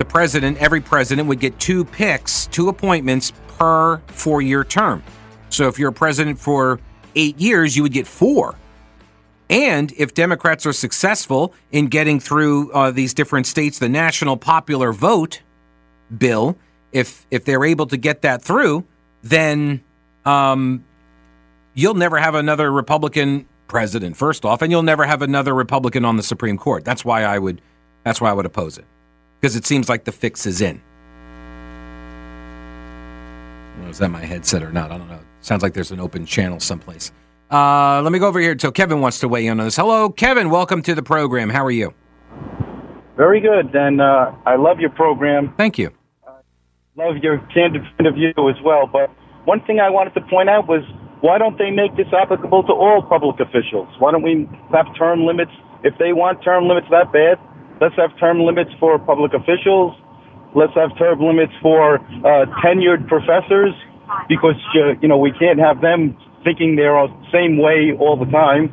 the 0.00 0.04
president, 0.06 0.56
every 0.56 0.80
president, 0.80 1.28
would 1.28 1.40
get 1.40 1.58
two 1.60 1.84
picks, 1.84 2.46
two 2.46 2.70
appointments 2.70 3.34
per 3.58 3.98
four 4.06 4.40
year 4.40 4.64
term. 4.64 5.02
So 5.50 5.68
if 5.68 5.78
you're 5.78 5.90
a 5.90 5.92
president 5.92 6.38
for 6.38 6.80
eight 7.14 7.38
years, 7.38 7.76
you 7.76 7.82
would 7.82 7.92
get 7.92 8.06
four. 8.06 8.54
And 9.50 9.92
if 9.98 10.14
Democrats 10.14 10.64
are 10.64 10.72
successful 10.72 11.52
in 11.70 11.88
getting 11.88 12.18
through 12.18 12.72
uh, 12.72 12.92
these 12.92 13.12
different 13.12 13.46
states, 13.46 13.78
the 13.78 13.90
national 13.90 14.38
popular 14.38 14.90
vote 14.90 15.42
bill, 16.16 16.56
if 16.92 17.26
if 17.30 17.44
they're 17.44 17.64
able 17.64 17.86
to 17.88 17.98
get 17.98 18.22
that 18.22 18.40
through, 18.40 18.86
then 19.22 19.82
um, 20.24 20.82
you'll 21.74 21.94
never 21.94 22.16
have 22.16 22.34
another 22.34 22.72
Republican 22.72 23.46
president 23.66 24.16
first 24.16 24.46
off, 24.46 24.62
and 24.62 24.72
you'll 24.72 24.82
never 24.82 25.04
have 25.04 25.20
another 25.20 25.54
Republican 25.54 26.06
on 26.06 26.16
the 26.16 26.22
Supreme 26.22 26.56
Court. 26.56 26.86
That's 26.86 27.04
why 27.04 27.24
I 27.24 27.38
would 27.38 27.60
that's 28.02 28.18
why 28.18 28.30
I 28.30 28.32
would 28.32 28.46
oppose 28.46 28.78
it. 28.78 28.86
Because 29.40 29.56
it 29.56 29.64
seems 29.64 29.88
like 29.88 30.04
the 30.04 30.12
fix 30.12 30.44
is 30.46 30.60
in. 30.60 30.82
is 33.88 33.98
that 33.98 34.10
my 34.10 34.24
headset 34.24 34.62
or 34.62 34.70
not? 34.70 34.92
I 34.92 34.98
don't 34.98 35.08
know. 35.08 35.18
Sounds 35.40 35.62
like 35.62 35.74
there's 35.74 35.90
an 35.90 35.98
open 35.98 36.24
channel 36.24 36.60
someplace. 36.60 37.10
Uh, 37.50 38.00
let 38.02 38.12
me 38.12 38.18
go 38.18 38.28
over 38.28 38.38
here. 38.38 38.56
So 38.58 38.70
Kevin 38.70 39.00
wants 39.00 39.18
to 39.20 39.28
weigh 39.28 39.46
in 39.46 39.58
on 39.58 39.66
this. 39.66 39.76
Hello, 39.76 40.10
Kevin. 40.10 40.50
Welcome 40.50 40.82
to 40.82 40.94
the 40.94 41.02
program. 41.02 41.50
How 41.50 41.64
are 41.64 41.70
you? 41.70 41.92
Very 43.16 43.40
good, 43.40 43.74
and 43.74 44.00
uh, 44.00 44.32
I 44.46 44.56
love 44.56 44.78
your 44.78 44.90
program. 44.90 45.52
Thank 45.56 45.76
you. 45.76 45.90
love 46.96 47.16
your 47.22 47.38
candid 47.52 47.82
point 47.96 48.06
of 48.06 48.14
view 48.14 48.32
as 48.48 48.62
well. 48.64 48.86
But 48.86 49.10
one 49.44 49.60
thing 49.64 49.80
I 49.80 49.90
wanted 49.90 50.14
to 50.14 50.20
point 50.30 50.48
out 50.48 50.68
was 50.68 50.82
why 51.20 51.38
don't 51.38 51.58
they 51.58 51.70
make 51.70 51.96
this 51.96 52.06
applicable 52.12 52.62
to 52.64 52.72
all 52.72 53.02
public 53.02 53.40
officials? 53.40 53.88
Why 53.98 54.12
don't 54.12 54.22
we 54.22 54.48
have 54.72 54.86
term 54.96 55.26
limits? 55.26 55.52
If 55.82 55.98
they 55.98 56.12
want 56.12 56.42
term 56.44 56.68
limits 56.68 56.86
that 56.90 57.12
bad, 57.12 57.38
let's 57.80 57.96
have 57.96 58.16
term 58.18 58.40
limits 58.40 58.70
for 58.78 58.98
public 58.98 59.32
officials. 59.34 59.96
Let's 60.54 60.74
have 60.74 60.96
term 60.98 61.20
limits 61.20 61.52
for 61.62 61.96
uh, 61.96 62.46
tenured 62.62 63.08
professors 63.08 63.74
because 64.28 64.58
uh, 64.76 64.98
you 65.00 65.08
know 65.08 65.18
we 65.18 65.32
can't 65.32 65.58
have 65.58 65.80
them 65.80 66.16
thinking 66.44 66.76
they're 66.76 67.06
the 67.06 67.26
same 67.32 67.58
way 67.58 67.92
all 67.98 68.16
the 68.16 68.30
time. 68.30 68.68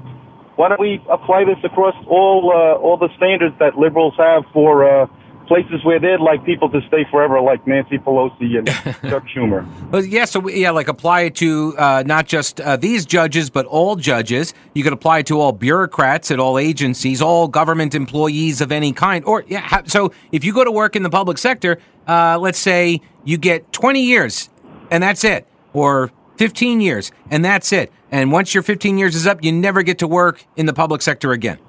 Why 0.55 0.69
don't 0.69 0.81
we 0.81 0.99
apply 1.09 1.45
this 1.45 1.61
across 1.63 1.93
all 2.07 2.51
uh, 2.53 2.81
all 2.81 2.97
the 2.97 3.09
standards 3.17 3.55
that 3.59 3.77
liberals 3.77 4.13
have 4.17 4.43
for 4.53 4.83
uh, 4.83 5.07
places 5.47 5.83
where 5.83 5.99
they'd 5.99 6.19
like 6.19 6.45
people 6.45 6.69
to 6.69 6.81
stay 6.87 7.05
forever, 7.09 7.39
like 7.41 7.65
Nancy 7.65 7.97
Pelosi 7.97 8.57
and 8.57 8.67
Chuck 9.09 9.23
Schumer. 9.35 9.67
But 9.89 10.07
yeah, 10.07 10.25
so 10.25 10.39
we, 10.41 10.61
yeah, 10.61 10.71
like 10.71 10.87
apply 10.87 11.21
it 11.21 11.35
to 11.35 11.75
uh, 11.77 12.03
not 12.05 12.27
just 12.27 12.61
uh, 12.61 12.77
these 12.77 13.05
judges, 13.05 13.49
but 13.49 13.65
all 13.65 13.95
judges. 13.95 14.53
You 14.73 14.83
could 14.83 14.93
apply 14.93 15.19
it 15.19 15.25
to 15.27 15.39
all 15.39 15.51
bureaucrats 15.51 16.31
at 16.31 16.39
all 16.39 16.59
agencies, 16.59 17.21
all 17.21 17.47
government 17.47 17.95
employees 17.95 18.61
of 18.61 18.71
any 18.71 18.93
kind. 18.93 19.23
Or 19.25 19.43
yeah, 19.47 19.83
so 19.85 20.11
if 20.31 20.43
you 20.43 20.53
go 20.53 20.63
to 20.63 20.71
work 20.71 20.95
in 20.95 21.03
the 21.03 21.09
public 21.09 21.37
sector, 21.37 21.79
uh, 22.07 22.37
let's 22.39 22.59
say 22.59 23.01
you 23.23 23.37
get 23.37 23.71
20 23.73 24.01
years, 24.01 24.49
and 24.91 25.01
that's 25.01 25.23
it, 25.23 25.47
or 25.73 26.11
15 26.37 26.81
years, 26.81 27.11
and 27.31 27.43
that's 27.43 27.71
it. 27.71 27.91
And 28.11 28.31
once 28.31 28.53
your 28.53 28.63
15 28.63 28.97
years 28.97 29.15
is 29.15 29.27
up, 29.27 29.43
you 29.43 29.51
never 29.51 29.83
get 29.83 29.99
to 29.99 30.07
work 30.07 30.45
in 30.55 30.65
the 30.65 30.73
public 30.73 31.01
sector 31.01 31.31
again. 31.31 31.59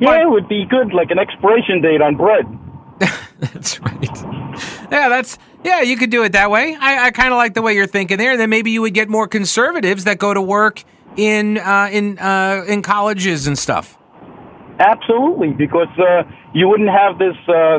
Yeah, 0.00 0.22
it 0.22 0.30
would 0.30 0.48
be 0.48 0.64
good, 0.64 0.92
like 0.92 1.10
an 1.10 1.18
expiration 1.18 1.80
date 1.80 2.00
on 2.00 2.16
bread. 2.16 2.46
that's 3.38 3.80
right. 3.80 4.22
Yeah, 4.90 5.08
that's 5.08 5.38
yeah. 5.64 5.80
You 5.80 5.96
could 5.96 6.10
do 6.10 6.22
it 6.22 6.32
that 6.32 6.50
way. 6.50 6.76
I, 6.76 7.06
I 7.06 7.10
kind 7.10 7.32
of 7.32 7.36
like 7.36 7.54
the 7.54 7.62
way 7.62 7.74
you're 7.74 7.86
thinking 7.86 8.18
there. 8.18 8.36
Then 8.36 8.50
maybe 8.50 8.70
you 8.70 8.82
would 8.82 8.94
get 8.94 9.08
more 9.08 9.26
conservatives 9.26 10.04
that 10.04 10.18
go 10.18 10.34
to 10.34 10.42
work 10.42 10.84
in 11.16 11.58
uh, 11.58 11.88
in 11.90 12.18
uh, 12.18 12.64
in 12.68 12.82
colleges 12.82 13.46
and 13.46 13.58
stuff. 13.58 13.98
Absolutely, 14.78 15.50
because 15.50 15.88
uh, 15.98 16.22
you 16.54 16.68
wouldn't 16.68 16.90
have 16.90 17.18
this 17.18 17.36
uh, 17.48 17.78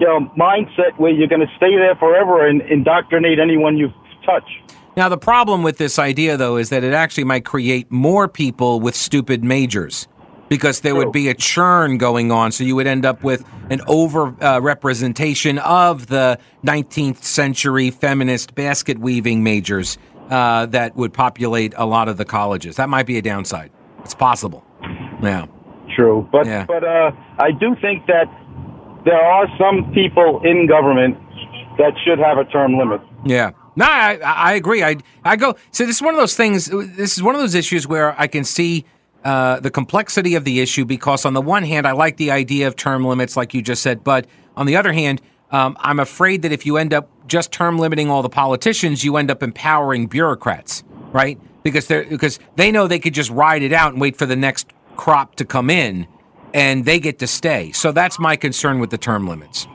you 0.00 0.06
know 0.06 0.30
mindset 0.38 0.98
where 0.98 1.12
you're 1.12 1.28
going 1.28 1.46
to 1.46 1.52
stay 1.56 1.76
there 1.76 1.94
forever 1.96 2.46
and 2.46 2.62
indoctrinate 2.62 3.38
anyone 3.38 3.76
you 3.76 3.92
touch. 4.24 4.48
Now, 4.96 5.08
the 5.08 5.18
problem 5.18 5.64
with 5.64 5.78
this 5.78 5.98
idea, 5.98 6.36
though, 6.36 6.56
is 6.56 6.70
that 6.70 6.84
it 6.84 6.92
actually 6.92 7.24
might 7.24 7.44
create 7.44 7.90
more 7.90 8.28
people 8.28 8.78
with 8.78 8.94
stupid 8.94 9.42
majors 9.42 10.06
because 10.54 10.82
there 10.82 10.94
would 10.94 11.10
be 11.10 11.28
a 11.28 11.34
churn 11.34 11.98
going 11.98 12.30
on. 12.30 12.52
So 12.52 12.62
you 12.62 12.76
would 12.76 12.86
end 12.86 13.04
up 13.04 13.24
with 13.24 13.44
an 13.70 13.80
over 13.88 14.32
uh, 14.40 14.60
representation 14.60 15.58
of 15.58 16.06
the 16.06 16.38
19th 16.64 17.24
century 17.24 17.90
feminist 17.90 18.54
basket 18.54 18.98
weaving 18.98 19.42
majors 19.42 19.98
uh, 20.30 20.66
that 20.66 20.94
would 20.94 21.12
populate 21.12 21.74
a 21.76 21.86
lot 21.86 22.08
of 22.08 22.18
the 22.18 22.24
colleges. 22.24 22.76
That 22.76 22.88
might 22.88 23.04
be 23.04 23.18
a 23.18 23.22
downside. 23.22 23.72
It's 24.04 24.14
possible. 24.14 24.64
Yeah. 25.20 25.46
True, 25.96 26.28
but 26.30 26.46
yeah. 26.46 26.66
but 26.66 26.84
uh, 26.84 27.10
I 27.38 27.50
do 27.50 27.74
think 27.80 28.06
that 28.06 28.26
there 29.04 29.20
are 29.20 29.46
some 29.58 29.92
people 29.92 30.40
in 30.44 30.68
government 30.68 31.18
that 31.78 31.94
should 32.04 32.20
have 32.20 32.38
a 32.38 32.44
term 32.44 32.78
limit. 32.78 33.00
Yeah. 33.24 33.50
No, 33.74 33.86
I, 33.86 34.18
I 34.22 34.54
agree. 34.54 34.84
I 34.84 34.98
I 35.24 35.34
go. 35.34 35.56
So 35.72 35.84
this 35.84 35.96
is 35.96 36.02
one 36.02 36.14
of 36.14 36.20
those 36.20 36.36
things. 36.36 36.66
This 36.66 37.16
is 37.16 37.22
one 37.24 37.34
of 37.34 37.40
those 37.40 37.56
issues 37.56 37.88
where 37.88 38.18
I 38.20 38.28
can 38.28 38.44
see 38.44 38.84
uh, 39.24 39.58
the 39.60 39.70
complexity 39.70 40.34
of 40.34 40.44
the 40.44 40.60
issue 40.60 40.84
because, 40.84 41.24
on 41.24 41.32
the 41.32 41.40
one 41.40 41.64
hand, 41.64 41.86
I 41.86 41.92
like 41.92 42.18
the 42.18 42.30
idea 42.30 42.66
of 42.66 42.76
term 42.76 43.04
limits, 43.04 43.36
like 43.36 43.54
you 43.54 43.62
just 43.62 43.82
said, 43.82 44.04
but 44.04 44.26
on 44.56 44.66
the 44.66 44.76
other 44.76 44.92
hand, 44.92 45.22
um, 45.50 45.76
I'm 45.80 46.00
afraid 46.00 46.42
that 46.42 46.52
if 46.52 46.66
you 46.66 46.76
end 46.76 46.92
up 46.92 47.08
just 47.26 47.52
term 47.52 47.78
limiting 47.78 48.10
all 48.10 48.22
the 48.22 48.28
politicians, 48.28 49.04
you 49.04 49.16
end 49.16 49.30
up 49.30 49.42
empowering 49.42 50.06
bureaucrats, 50.06 50.84
right? 51.12 51.38
Because 51.62 51.86
they 51.86 52.04
because 52.04 52.38
they 52.56 52.70
know 52.70 52.86
they 52.86 52.98
could 52.98 53.14
just 53.14 53.30
ride 53.30 53.62
it 53.62 53.72
out 53.72 53.92
and 53.92 54.00
wait 54.00 54.16
for 54.16 54.26
the 54.26 54.36
next 54.36 54.68
crop 54.96 55.36
to 55.36 55.44
come 55.44 55.70
in, 55.70 56.06
and 56.52 56.84
they 56.84 56.98
get 56.98 57.18
to 57.20 57.26
stay. 57.26 57.72
So 57.72 57.92
that's 57.92 58.18
my 58.18 58.36
concern 58.36 58.78
with 58.78 58.90
the 58.90 58.98
term 58.98 59.26
limits. 59.26 59.66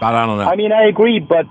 But 0.00 0.14
I 0.14 0.24
don't 0.24 0.38
know. 0.38 0.44
I 0.44 0.56
mean, 0.56 0.72
I 0.72 0.84
agree, 0.84 1.18
but 1.20 1.46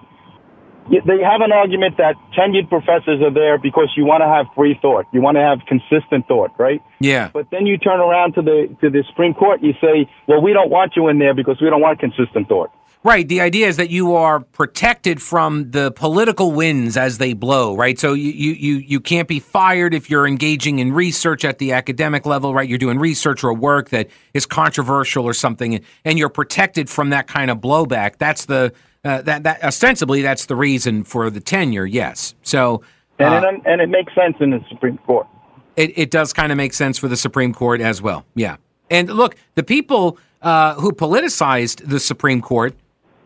they 0.89 1.21
have 1.21 1.41
an 1.41 1.51
argument 1.51 1.97
that 1.97 2.15
tenured 2.37 2.69
professors 2.69 3.21
are 3.21 3.33
there 3.33 3.57
because 3.57 3.89
you 3.95 4.05
want 4.05 4.21
to 4.21 4.27
have 4.27 4.47
free 4.55 4.77
thought. 4.81 5.05
You 5.11 5.21
want 5.21 5.37
to 5.37 5.41
have 5.41 5.59
consistent 5.67 6.27
thought, 6.27 6.51
right? 6.57 6.81
Yeah. 6.99 7.29
But 7.33 7.47
then 7.51 7.65
you 7.65 7.77
turn 7.77 7.99
around 7.99 8.33
to 8.35 8.41
the 8.41 8.75
to 8.81 8.89
the 8.89 9.03
Supreme 9.09 9.33
Court, 9.33 9.61
and 9.61 9.67
you 9.67 9.73
say, 9.81 10.09
"Well, 10.27 10.41
we 10.41 10.53
don't 10.53 10.69
want 10.69 10.95
you 10.95 11.07
in 11.07 11.19
there 11.19 11.33
because 11.33 11.61
we 11.61 11.69
don't 11.69 11.81
want 11.81 11.99
consistent 11.99 12.49
thought." 12.49 12.71
Right. 13.05 13.27
The 13.27 13.41
idea 13.41 13.67
is 13.67 13.75
that 13.77 13.89
you 13.89 14.15
are 14.15 14.39
protected 14.39 15.21
from 15.21 15.71
the 15.71 15.91
political 15.91 16.53
winds 16.53 16.95
as 16.95 17.17
they 17.17 17.33
blow, 17.33 17.75
right? 17.75 17.99
So 17.99 18.13
you, 18.13 18.31
you, 18.31 18.53
you, 18.53 18.75
you 18.77 18.99
can't 19.01 19.27
be 19.27 19.41
fired 19.41 19.93
if 19.93 20.09
you're 20.09 20.25
engaging 20.25 20.79
in 20.79 20.93
research 20.93 21.43
at 21.43 21.57
the 21.57 21.73
academic 21.73 22.25
level, 22.25 22.53
right? 22.53 22.67
You're 22.67 22.77
doing 22.77 22.97
research 22.97 23.43
or 23.43 23.53
work 23.53 23.89
that 23.89 24.07
is 24.33 24.45
controversial 24.45 25.25
or 25.25 25.33
something, 25.33 25.83
and 26.05 26.17
you're 26.17 26.29
protected 26.29 26.89
from 26.89 27.09
that 27.09 27.27
kind 27.27 27.51
of 27.51 27.57
blowback. 27.57 28.19
That's 28.19 28.45
the 28.45 28.71
uh, 29.03 29.21
that 29.23 29.43
that 29.43 29.63
ostensibly 29.63 30.21
that's 30.21 30.45
the 30.45 30.55
reason 30.55 31.03
for 31.03 31.29
the 31.29 31.39
tenure. 31.39 31.85
Yes. 31.85 32.35
So 32.43 32.83
and 33.19 33.45
uh, 33.45 33.47
it, 33.47 33.61
and 33.65 33.81
it 33.81 33.89
makes 33.89 34.13
sense 34.15 34.35
in 34.39 34.51
the 34.51 34.63
Supreme 34.69 34.97
Court. 34.99 35.27
It 35.75 35.97
it 35.97 36.11
does 36.11 36.33
kind 36.33 36.51
of 36.51 36.57
make 36.57 36.73
sense 36.73 36.97
for 36.97 37.07
the 37.07 37.17
Supreme 37.17 37.53
Court 37.53 37.81
as 37.81 38.01
well. 38.01 38.25
Yeah. 38.35 38.57
And 38.89 39.09
look, 39.09 39.35
the 39.55 39.63
people 39.63 40.17
uh, 40.41 40.75
who 40.75 40.91
politicized 40.91 41.87
the 41.87 41.99
Supreme 41.99 42.41
Court, 42.41 42.75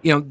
you 0.01 0.13
know, 0.13 0.27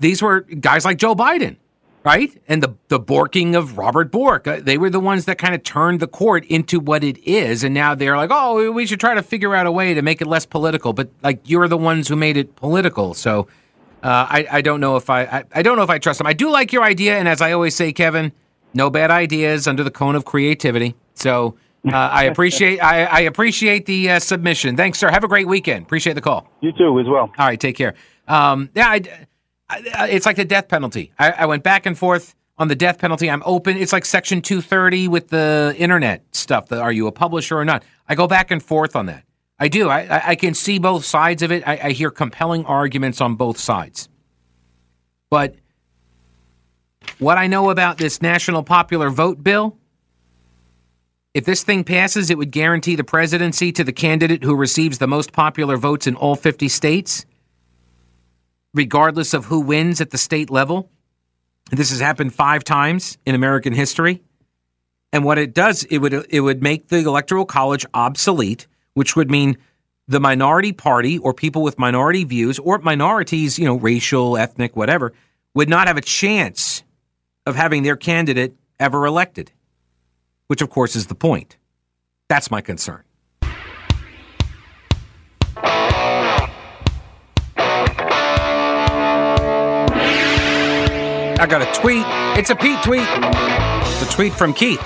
these 0.00 0.22
were 0.22 0.40
guys 0.40 0.84
like 0.84 0.96
Joe 0.96 1.14
Biden, 1.14 1.56
right? 2.04 2.40
And 2.48 2.62
the 2.62 2.74
the 2.88 2.98
borking 2.98 3.56
of 3.56 3.78
Robert 3.78 4.10
Bork. 4.10 4.46
Uh, 4.46 4.60
they 4.60 4.78
were 4.78 4.90
the 4.90 5.00
ones 5.00 5.26
that 5.26 5.38
kind 5.38 5.54
of 5.54 5.62
turned 5.62 6.00
the 6.00 6.06
court 6.06 6.44
into 6.46 6.80
what 6.80 7.04
it 7.04 7.18
is, 7.18 7.64
and 7.64 7.74
now 7.74 7.94
they're 7.94 8.16
like, 8.16 8.30
oh, 8.32 8.70
we 8.72 8.86
should 8.86 9.00
try 9.00 9.14
to 9.14 9.22
figure 9.22 9.54
out 9.54 9.66
a 9.66 9.72
way 9.72 9.94
to 9.94 10.02
make 10.02 10.20
it 10.20 10.26
less 10.26 10.46
political. 10.46 10.92
But 10.92 11.10
like, 11.22 11.40
you're 11.44 11.68
the 11.68 11.76
ones 11.76 12.08
who 12.08 12.16
made 12.16 12.36
it 12.36 12.56
political, 12.56 13.14
so 13.14 13.46
uh, 14.02 14.26
I, 14.28 14.46
I 14.50 14.60
don't 14.60 14.80
know 14.80 14.96
if 14.96 15.10
I, 15.10 15.22
I, 15.22 15.44
I 15.52 15.62
don't 15.62 15.76
know 15.76 15.82
if 15.82 15.90
I 15.90 15.98
trust 15.98 16.20
him. 16.20 16.26
I 16.26 16.32
do 16.32 16.50
like 16.50 16.72
your 16.72 16.82
idea, 16.82 17.18
and 17.18 17.26
as 17.26 17.40
I 17.40 17.52
always 17.52 17.74
say, 17.74 17.92
Kevin, 17.92 18.32
no 18.74 18.90
bad 18.90 19.10
ideas 19.10 19.66
under 19.66 19.82
the 19.82 19.90
cone 19.90 20.14
of 20.14 20.24
creativity. 20.24 20.94
So 21.14 21.56
uh, 21.86 21.96
I 21.96 22.24
appreciate 22.32 22.78
I, 22.80 23.04
I 23.04 23.20
appreciate 23.20 23.86
the 23.86 24.10
uh, 24.10 24.18
submission. 24.18 24.76
Thanks, 24.76 24.98
sir. 24.98 25.10
Have 25.10 25.24
a 25.24 25.28
great 25.28 25.48
weekend. 25.48 25.84
Appreciate 25.84 26.14
the 26.14 26.20
call. 26.20 26.48
You 26.60 26.72
too, 26.72 26.98
as 27.00 27.06
well. 27.06 27.32
All 27.38 27.46
right, 27.46 27.58
take 27.58 27.76
care. 27.76 27.94
Um, 28.28 28.70
yeah, 28.74 28.88
I, 28.88 29.02
I, 29.70 30.08
it's 30.08 30.26
like 30.26 30.36
the 30.36 30.44
death 30.44 30.68
penalty. 30.68 31.12
I, 31.18 31.30
I 31.30 31.46
went 31.46 31.62
back 31.62 31.86
and 31.86 31.96
forth 31.98 32.34
on 32.58 32.68
the 32.68 32.76
death 32.76 32.98
penalty. 32.98 33.30
I'm 33.30 33.42
open. 33.46 33.76
It's 33.76 33.92
like 33.92 34.04
Section 34.04 34.42
230 34.42 35.08
with 35.08 35.28
the 35.28 35.74
internet 35.78 36.24
stuff. 36.34 36.68
The, 36.68 36.80
are 36.80 36.92
you 36.92 37.06
a 37.06 37.12
publisher 37.12 37.56
or 37.56 37.64
not? 37.64 37.84
I 38.08 38.14
go 38.14 38.26
back 38.26 38.50
and 38.50 38.62
forth 38.62 38.96
on 38.96 39.06
that. 39.06 39.24
I 39.58 39.68
do. 39.68 39.88
I, 39.88 40.30
I 40.30 40.34
can 40.36 40.54
see 40.54 40.78
both 40.78 41.04
sides 41.04 41.42
of 41.42 41.50
it. 41.50 41.66
I, 41.66 41.80
I 41.84 41.90
hear 41.90 42.10
compelling 42.10 42.64
arguments 42.64 43.20
on 43.20 43.34
both 43.34 43.58
sides. 43.58 44.08
But 45.30 45.56
what 47.18 47.38
I 47.38 47.48
know 47.48 47.70
about 47.70 47.98
this 47.98 48.22
national 48.22 48.62
popular 48.62 49.10
vote 49.10 49.42
bill, 49.42 49.76
if 51.34 51.44
this 51.44 51.64
thing 51.64 51.82
passes, 51.82 52.30
it 52.30 52.38
would 52.38 52.52
guarantee 52.52 52.94
the 52.94 53.04
presidency 53.04 53.72
to 53.72 53.84
the 53.84 53.92
candidate 53.92 54.44
who 54.44 54.54
receives 54.54 54.98
the 54.98 55.08
most 55.08 55.32
popular 55.32 55.76
votes 55.76 56.06
in 56.06 56.14
all 56.14 56.36
50 56.36 56.68
states, 56.68 57.26
regardless 58.72 59.34
of 59.34 59.46
who 59.46 59.60
wins 59.60 60.00
at 60.00 60.10
the 60.10 60.18
state 60.18 60.50
level. 60.50 60.88
This 61.70 61.90
has 61.90 62.00
happened 62.00 62.32
five 62.32 62.64
times 62.64 63.18
in 63.26 63.34
American 63.34 63.72
history. 63.72 64.22
And 65.12 65.24
what 65.24 65.38
it 65.38 65.54
does, 65.54 65.84
it 65.84 65.98
would 65.98 66.26
it 66.28 66.40
would 66.40 66.62
make 66.62 66.88
the 66.88 66.98
electoral 66.98 67.44
college 67.44 67.84
obsolete 67.94 68.66
which 68.98 69.14
would 69.14 69.30
mean 69.30 69.56
the 70.08 70.18
minority 70.18 70.72
party 70.72 71.18
or 71.18 71.32
people 71.32 71.62
with 71.62 71.78
minority 71.78 72.24
views 72.24 72.58
or 72.58 72.78
minorities, 72.78 73.56
you 73.56 73.64
know, 73.64 73.76
racial, 73.76 74.36
ethnic, 74.36 74.74
whatever, 74.74 75.12
would 75.54 75.68
not 75.68 75.86
have 75.86 75.96
a 75.96 76.00
chance 76.00 76.82
of 77.46 77.54
having 77.54 77.84
their 77.84 77.94
candidate 77.94 78.56
ever 78.80 79.06
elected, 79.06 79.52
which 80.48 80.60
of 80.62 80.68
course 80.68 80.96
is 80.96 81.06
the 81.06 81.14
point. 81.14 81.58
That's 82.28 82.50
my 82.50 82.60
concern. 82.60 83.04
I 91.40 91.46
got 91.48 91.62
a 91.62 91.80
tweet. 91.80 92.02
It's 92.36 92.50
a 92.50 92.56
Pete 92.56 92.82
tweet. 92.82 93.06
It's 93.06 94.02
a 94.02 94.12
tweet 94.12 94.32
from 94.32 94.52
Keith. 94.52 94.82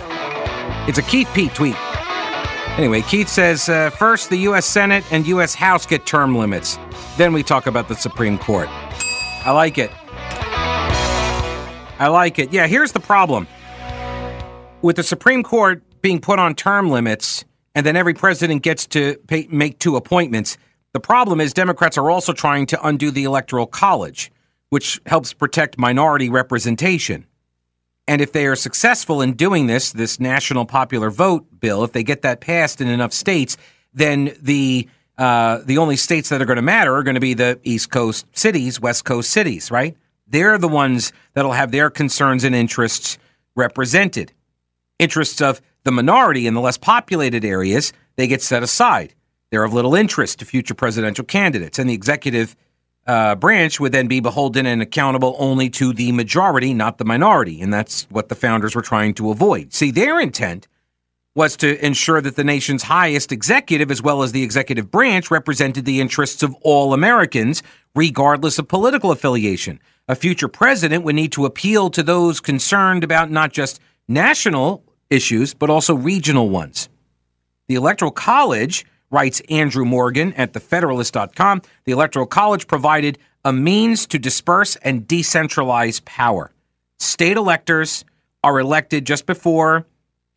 It's 0.86 0.98
a 0.98 1.02
Keith 1.02 1.30
Pete 1.32 1.54
tweet. 1.54 1.76
Anyway, 2.78 3.02
Keith 3.02 3.28
says 3.28 3.68
uh, 3.68 3.90
first 3.90 4.30
the 4.30 4.38
U.S. 4.38 4.64
Senate 4.64 5.04
and 5.12 5.26
U.S. 5.26 5.54
House 5.54 5.84
get 5.84 6.06
term 6.06 6.34
limits. 6.34 6.78
Then 7.18 7.34
we 7.34 7.42
talk 7.42 7.66
about 7.66 7.88
the 7.88 7.94
Supreme 7.94 8.38
Court. 8.38 8.68
I 9.44 9.50
like 9.50 9.76
it. 9.76 9.90
I 11.98 12.08
like 12.08 12.38
it. 12.38 12.50
Yeah, 12.50 12.66
here's 12.66 12.92
the 12.92 13.00
problem 13.00 13.46
with 14.80 14.96
the 14.96 15.02
Supreme 15.02 15.42
Court 15.42 15.82
being 16.00 16.18
put 16.18 16.38
on 16.38 16.54
term 16.54 16.90
limits, 16.90 17.44
and 17.74 17.84
then 17.84 17.94
every 17.94 18.14
president 18.14 18.62
gets 18.62 18.86
to 18.88 19.16
pay, 19.26 19.46
make 19.50 19.78
two 19.78 19.96
appointments. 19.96 20.56
The 20.94 21.00
problem 21.00 21.40
is 21.40 21.52
Democrats 21.52 21.98
are 21.98 22.10
also 22.10 22.32
trying 22.32 22.66
to 22.66 22.86
undo 22.86 23.10
the 23.10 23.24
Electoral 23.24 23.66
College, 23.66 24.32
which 24.70 24.98
helps 25.06 25.34
protect 25.34 25.78
minority 25.78 26.30
representation. 26.30 27.26
And 28.12 28.20
if 28.20 28.32
they 28.32 28.46
are 28.46 28.56
successful 28.56 29.22
in 29.22 29.32
doing 29.32 29.68
this, 29.68 29.90
this 29.90 30.20
national 30.20 30.66
popular 30.66 31.08
vote 31.08 31.46
bill, 31.58 31.82
if 31.82 31.92
they 31.92 32.02
get 32.02 32.20
that 32.20 32.42
passed 32.42 32.82
in 32.82 32.88
enough 32.88 33.14
states, 33.14 33.56
then 33.94 34.36
the 34.38 34.86
uh, 35.16 35.60
the 35.64 35.78
only 35.78 35.96
states 35.96 36.28
that 36.28 36.42
are 36.42 36.44
going 36.44 36.56
to 36.56 36.62
matter 36.62 36.94
are 36.94 37.02
going 37.02 37.14
to 37.14 37.22
be 37.22 37.32
the 37.32 37.58
East 37.62 37.88
Coast 37.88 38.26
cities, 38.36 38.78
West 38.78 39.06
Coast 39.06 39.30
cities, 39.30 39.70
right? 39.70 39.96
They're 40.26 40.58
the 40.58 40.68
ones 40.68 41.14
that'll 41.32 41.52
have 41.52 41.70
their 41.70 41.88
concerns 41.88 42.44
and 42.44 42.54
interests 42.54 43.16
represented. 43.56 44.34
Interests 44.98 45.40
of 45.40 45.62
the 45.84 45.90
minority 45.90 46.46
in 46.46 46.52
the 46.52 46.60
less 46.60 46.76
populated 46.76 47.46
areas, 47.46 47.94
they 48.16 48.26
get 48.26 48.42
set 48.42 48.62
aside. 48.62 49.14
They're 49.50 49.64
of 49.64 49.72
little 49.72 49.94
interest 49.94 50.40
to 50.40 50.44
future 50.44 50.74
presidential 50.74 51.24
candidates, 51.24 51.78
and 51.78 51.88
the 51.88 51.94
executive 51.94 52.56
uh, 53.06 53.34
branch 53.34 53.80
would 53.80 53.92
then 53.92 54.06
be 54.06 54.20
beholden 54.20 54.66
and 54.66 54.80
accountable 54.80 55.36
only 55.38 55.68
to 55.70 55.92
the 55.92 56.12
majority, 56.12 56.72
not 56.72 56.98
the 56.98 57.04
minority. 57.04 57.60
And 57.60 57.72
that's 57.72 58.04
what 58.10 58.28
the 58.28 58.34
founders 58.34 58.74
were 58.74 58.82
trying 58.82 59.14
to 59.14 59.30
avoid. 59.30 59.72
See, 59.72 59.90
their 59.90 60.20
intent 60.20 60.68
was 61.34 61.56
to 61.56 61.84
ensure 61.84 62.20
that 62.20 62.36
the 62.36 62.44
nation's 62.44 62.84
highest 62.84 63.32
executive, 63.32 63.90
as 63.90 64.02
well 64.02 64.22
as 64.22 64.32
the 64.32 64.42
executive 64.42 64.90
branch, 64.90 65.30
represented 65.30 65.84
the 65.84 66.00
interests 66.00 66.42
of 66.42 66.54
all 66.60 66.92
Americans, 66.92 67.62
regardless 67.94 68.58
of 68.58 68.68
political 68.68 69.10
affiliation. 69.10 69.80
A 70.08 70.14
future 70.14 70.48
president 70.48 71.04
would 71.04 71.14
need 71.14 71.32
to 71.32 71.46
appeal 71.46 71.88
to 71.90 72.02
those 72.02 72.40
concerned 72.40 73.02
about 73.02 73.30
not 73.30 73.52
just 73.52 73.80
national 74.08 74.84
issues, 75.08 75.54
but 75.54 75.70
also 75.70 75.94
regional 75.94 76.50
ones. 76.50 76.88
The 77.68 77.76
Electoral 77.76 78.10
College 78.10 78.84
writes 79.12 79.40
Andrew 79.48 79.84
Morgan 79.84 80.32
at 80.32 80.54
thefederalist.com, 80.54 81.62
the 81.84 81.92
Electoral 81.92 82.26
College 82.26 82.66
provided 82.66 83.18
a 83.44 83.52
means 83.52 84.06
to 84.06 84.18
disperse 84.18 84.76
and 84.76 85.06
decentralize 85.06 86.04
power. 86.04 86.50
State 86.98 87.36
electors 87.36 88.04
are 88.42 88.58
elected 88.58 89.04
just 89.04 89.26
before 89.26 89.86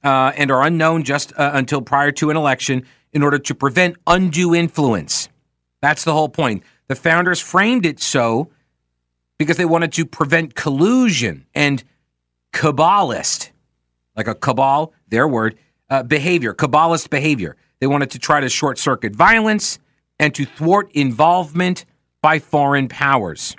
uh, 0.04 0.32
and 0.36 0.52
are 0.52 0.62
unknown 0.62 1.04
just 1.04 1.34
uh, 1.34 1.52
until 1.54 1.82
prior 1.82 2.12
to 2.12 2.30
an 2.30 2.38
election 2.38 2.86
in 3.14 3.24
order 3.24 3.40
to 3.40 3.56
prevent 3.56 3.96
undue 4.06 4.54
influence. 4.54 5.30
That's 5.82 6.04
the 6.04 6.14
whole 6.14 6.30
point. 6.30 6.64
The 6.88 6.96
founders 6.96 7.40
framed 7.40 7.86
it 7.86 8.00
so 8.00 8.50
because 9.38 9.58
they 9.58 9.66
wanted 9.66 9.92
to 9.94 10.06
prevent 10.06 10.56
collusion 10.56 11.46
and 11.56 11.84
cabalist, 12.54 13.52
like 14.16 14.28
a 14.28 14.36
cabal, 14.36 14.94
their 15.08 15.28
word, 15.28 15.58
uh, 15.90 16.04
behavior, 16.04 16.54
cabalist 16.54 17.10
behavior. 17.10 17.56
They 17.86 17.88
wanted 17.88 18.10
to 18.10 18.20
try 18.20 18.40
to 18.40 18.50
short 18.50 18.80
circuit 18.80 19.16
violence 19.16 19.78
and 20.18 20.34
to 20.34 20.44
thwart 20.44 20.92
involvement 20.94 21.86
by 22.20 22.40
foreign 22.40 22.88
powers. 22.88 23.56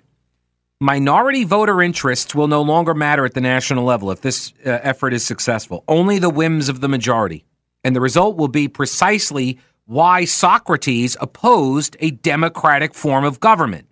Minority 0.80 1.44
voter 1.44 1.80
interests 1.80 2.34
will 2.34 2.48
no 2.48 2.60
longer 2.60 2.92
matter 2.92 3.24
at 3.24 3.34
the 3.34 3.40
national 3.40 3.84
level 3.84 4.10
if 4.10 4.22
this 4.22 4.52
uh, 4.66 4.80
effort 4.82 5.12
is 5.12 5.24
successful. 5.24 5.84
Only 5.86 6.18
the 6.18 6.28
whims 6.28 6.68
of 6.68 6.80
the 6.80 6.88
majority. 6.88 7.44
And 7.84 7.94
the 7.94 8.00
result 8.00 8.36
will 8.36 8.48
be 8.48 8.66
precisely 8.66 9.60
why 9.84 10.24
Socrates 10.24 11.16
opposed 11.20 11.96
a 12.00 12.10
democratic 12.10 12.94
form 12.94 13.24
of 13.24 13.38
government. 13.38 13.86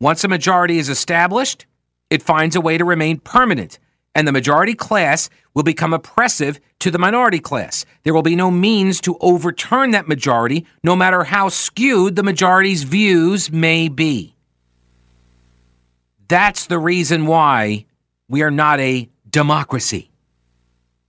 Once 0.00 0.24
a 0.24 0.28
majority 0.28 0.78
is 0.78 0.88
established, 0.88 1.66
it 2.08 2.22
finds 2.22 2.56
a 2.56 2.62
way 2.62 2.78
to 2.78 2.86
remain 2.86 3.18
permanent 3.18 3.78
and 4.16 4.26
the 4.26 4.32
majority 4.32 4.74
class 4.74 5.28
will 5.52 5.62
become 5.62 5.92
oppressive 5.92 6.58
to 6.78 6.90
the 6.90 6.98
minority 6.98 7.38
class. 7.38 7.84
There 8.02 8.14
will 8.14 8.22
be 8.22 8.34
no 8.34 8.50
means 8.50 8.98
to 9.02 9.18
overturn 9.20 9.90
that 9.90 10.08
majority, 10.08 10.64
no 10.82 10.96
matter 10.96 11.24
how 11.24 11.50
skewed 11.50 12.16
the 12.16 12.22
majority's 12.22 12.84
views 12.84 13.52
may 13.52 13.88
be. 13.88 14.34
That's 16.28 16.66
the 16.66 16.78
reason 16.78 17.26
why 17.26 17.84
we 18.26 18.40
are 18.40 18.50
not 18.50 18.80
a 18.80 19.10
democracy, 19.28 20.10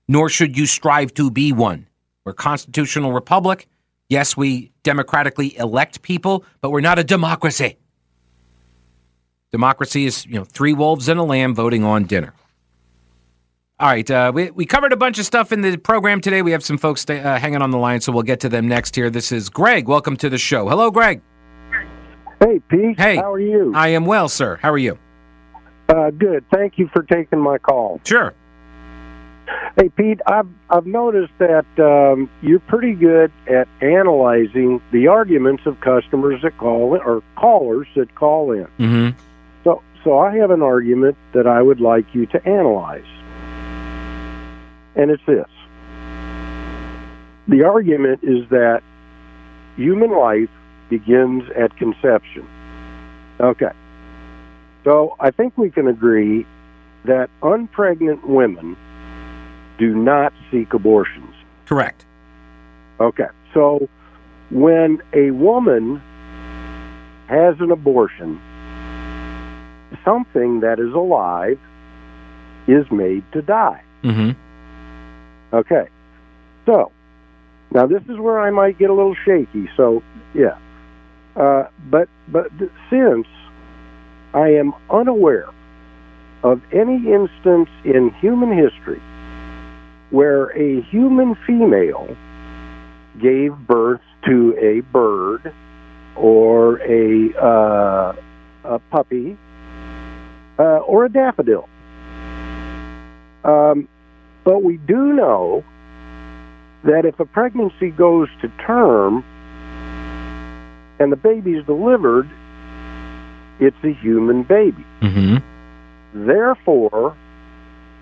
nor 0.10 0.28
should 0.28 0.58
you 0.58 0.66
strive 0.66 1.14
to 1.14 1.32
be 1.32 1.54
one. 1.54 1.88
We're 2.26 2.34
a 2.34 2.36
constitutional 2.36 3.14
republic. 3.14 3.70
Yes, 4.10 4.36
we 4.36 4.74
democratically 4.84 5.58
elect 5.58 6.02
people, 6.02 6.44
but 6.60 6.72
we're 6.72 6.82
not 6.82 7.00
a 7.00 7.06
democracy. 7.06 7.78
Democracy 9.54 10.06
is, 10.06 10.26
you 10.26 10.34
know, 10.34 10.44
three 10.44 10.74
wolves 10.74 11.08
and 11.08 11.18
a 11.18 11.24
lamb 11.24 11.56
voting 11.56 11.86
on 11.86 12.04
dinner. 12.04 12.34
All 13.80 13.88
right, 13.88 14.10
uh, 14.10 14.32
we 14.34 14.50
we 14.50 14.66
covered 14.66 14.92
a 14.92 14.98
bunch 14.98 15.20
of 15.20 15.26
stuff 15.26 15.52
in 15.52 15.62
the 15.62 15.78
program 15.78 16.20
today. 16.20 16.42
We 16.42 16.50
have 16.50 16.64
some 16.64 16.80
folks 16.80 17.02
stay, 17.02 17.20
uh, 17.20 17.38
hanging 17.38 17.62
on 17.62 17.70
the 17.70 17.78
line, 17.78 18.02
so 18.02 18.12
we'll 18.12 18.24
get 18.24 18.40
to 18.40 18.50
them 18.50 18.68
next. 18.68 18.96
Here, 18.96 19.12
this 19.12 19.32
is 19.32 19.50
Greg. 19.50 19.88
Welcome 19.88 20.18
to 20.18 20.32
the 20.32 20.40
show. 20.40 20.68
Hello, 20.68 20.90
Greg. 20.90 21.22
Hey, 22.40 22.60
Pete. 22.70 23.00
Hey, 23.00 23.18
how 23.18 23.32
are 23.32 23.40
you? 23.40 23.72
I 23.76 23.90
am 23.90 24.06
well, 24.06 24.30
sir. 24.30 24.58
How 24.64 24.72
are 24.72 24.80
you? 24.80 24.98
Uh, 25.90 26.10
good. 26.10 26.44
Thank 26.52 26.80
you 26.80 26.90
for 26.92 27.04
taking 27.04 27.38
my 27.38 27.60
call. 27.60 28.02
Sure. 28.04 28.34
Hey, 29.76 29.90
Pete. 29.90 30.22
I've 30.26 30.50
I've 30.72 30.88
noticed 30.88 31.34
that 31.38 31.68
um, 31.78 32.32
you're 32.42 32.58
pretty 32.62 32.94
good 32.96 33.32
at 33.46 33.68
analyzing 33.82 34.82
the 34.92 35.06
arguments 35.06 35.68
of 35.68 35.80
customers 35.82 36.42
that 36.42 36.58
call 36.58 36.96
in, 36.96 37.02
or 37.02 37.22
callers 37.36 37.86
that 37.96 38.16
call 38.16 38.54
in. 38.54 38.66
Mm-hmm. 38.80 39.20
So, 39.64 39.84
so 40.04 40.18
I 40.18 40.36
have 40.38 40.50
an 40.50 40.64
argument 40.64 41.16
that 41.34 41.46
I 41.46 41.62
would 41.62 41.80
like 41.80 42.16
you 42.16 42.26
to 42.26 42.44
analyze 42.44 43.06
and 44.98 45.12
it's 45.12 45.24
this. 45.26 45.48
The 47.48 47.64
argument 47.64 48.22
is 48.24 48.50
that 48.50 48.82
human 49.78 50.12
life 50.12 50.50
begins 50.90 51.44
at 51.56 51.76
conception. 51.78 52.46
Okay. 53.40 53.72
So 54.84 55.16
I 55.20 55.32
think 55.32 55.58
we 55.58 55.70
can 55.70 55.88
agree 55.88 56.46
that 57.06 57.30
unpregnant 57.42 58.26
women 58.26 58.76
do 59.78 59.96
not 59.96 60.34
seek 60.52 60.74
abortions. 60.74 61.34
Correct. 61.66 62.06
Okay. 63.00 63.28
So 63.54 63.88
when 64.50 65.02
a 65.14 65.32
woman 65.32 66.02
has 67.28 67.56
an 67.60 67.72
abortion, 67.72 68.42
something 70.04 70.62
that 70.62 70.80
is 70.80 70.94
alive 70.94 71.60
is 72.68 72.90
made 72.92 73.24
to 73.34 73.42
die. 73.42 73.82
Mm-hmm. 74.04 74.32
Okay. 75.54 75.90
So, 76.66 76.92
now 77.72 77.88
this 77.88 78.04
is 78.10 78.18
where 78.18 78.40
I 78.40 78.52
might 78.52 78.78
get 78.78 78.90
a 78.90 78.94
little 78.94 79.16
shaky. 79.26 79.70
So, 79.78 80.04
yeah. 80.34 80.58
Uh, 81.36 81.68
but 81.90 82.10
but 82.28 82.52
since 82.90 83.28
I 84.34 84.50
am 84.50 84.74
unaware 84.90 85.50
of 86.44 86.62
any 86.72 87.12
instance 87.12 87.70
in 87.84 88.12
human 88.20 88.58
history 88.58 89.02
where 90.10 90.48
a 90.58 90.82
human 90.82 91.36
female 91.46 92.16
gave 93.22 93.56
birth 93.68 94.02
to 94.26 94.56
a 94.60 94.82
bird 94.92 95.54
or 96.16 96.82
a 96.82 97.34
uh, 97.38 98.16
a 98.64 98.80
puppy 98.92 99.38
uh, 100.60 100.78
or 100.80 101.06
a 101.06 101.10
daffodil. 101.10 101.68
Um, 103.44 103.88
but 104.48 104.64
we 104.64 104.78
do 104.78 105.12
know 105.12 105.62
that 106.86 107.04
if 107.04 107.20
a 107.20 107.26
pregnancy 107.26 107.90
goes 107.90 108.30
to 108.40 108.48
term 108.66 109.22
and 111.00 111.12
the 111.12 111.18
baby 111.18 111.52
is 111.56 111.66
delivered, 111.66 112.30
it's 113.60 113.76
a 113.84 113.92
human 113.92 114.44
baby. 114.44 114.86
Mm-hmm. 115.02 116.26
Therefore, 116.26 117.18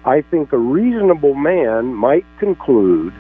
I 0.06 0.22
think 0.22 0.54
a 0.54 0.58
reasonable 0.60 1.34
man 1.34 1.96
might 1.96 2.28
conclude 2.38 3.16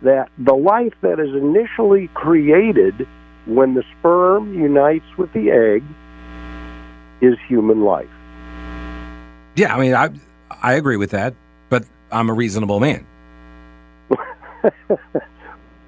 that 0.00 0.30
the 0.38 0.54
life 0.54 0.94
that 1.02 1.20
is 1.20 1.28
initially 1.34 2.08
created 2.14 3.06
when 3.44 3.74
the 3.74 3.84
sperm 3.98 4.54
unites 4.54 5.04
with 5.18 5.30
the 5.34 5.50
egg 5.50 5.84
is 7.20 7.36
human 7.46 7.82
life. 7.82 8.08
Yeah, 9.56 9.76
I 9.76 9.78
mean, 9.78 9.92
I 9.92 10.08
I 10.62 10.72
agree 10.72 10.96
with 10.96 11.10
that. 11.10 11.34
I'm 12.10 12.30
a 12.30 12.32
reasonable 12.32 12.80
man. 12.80 13.06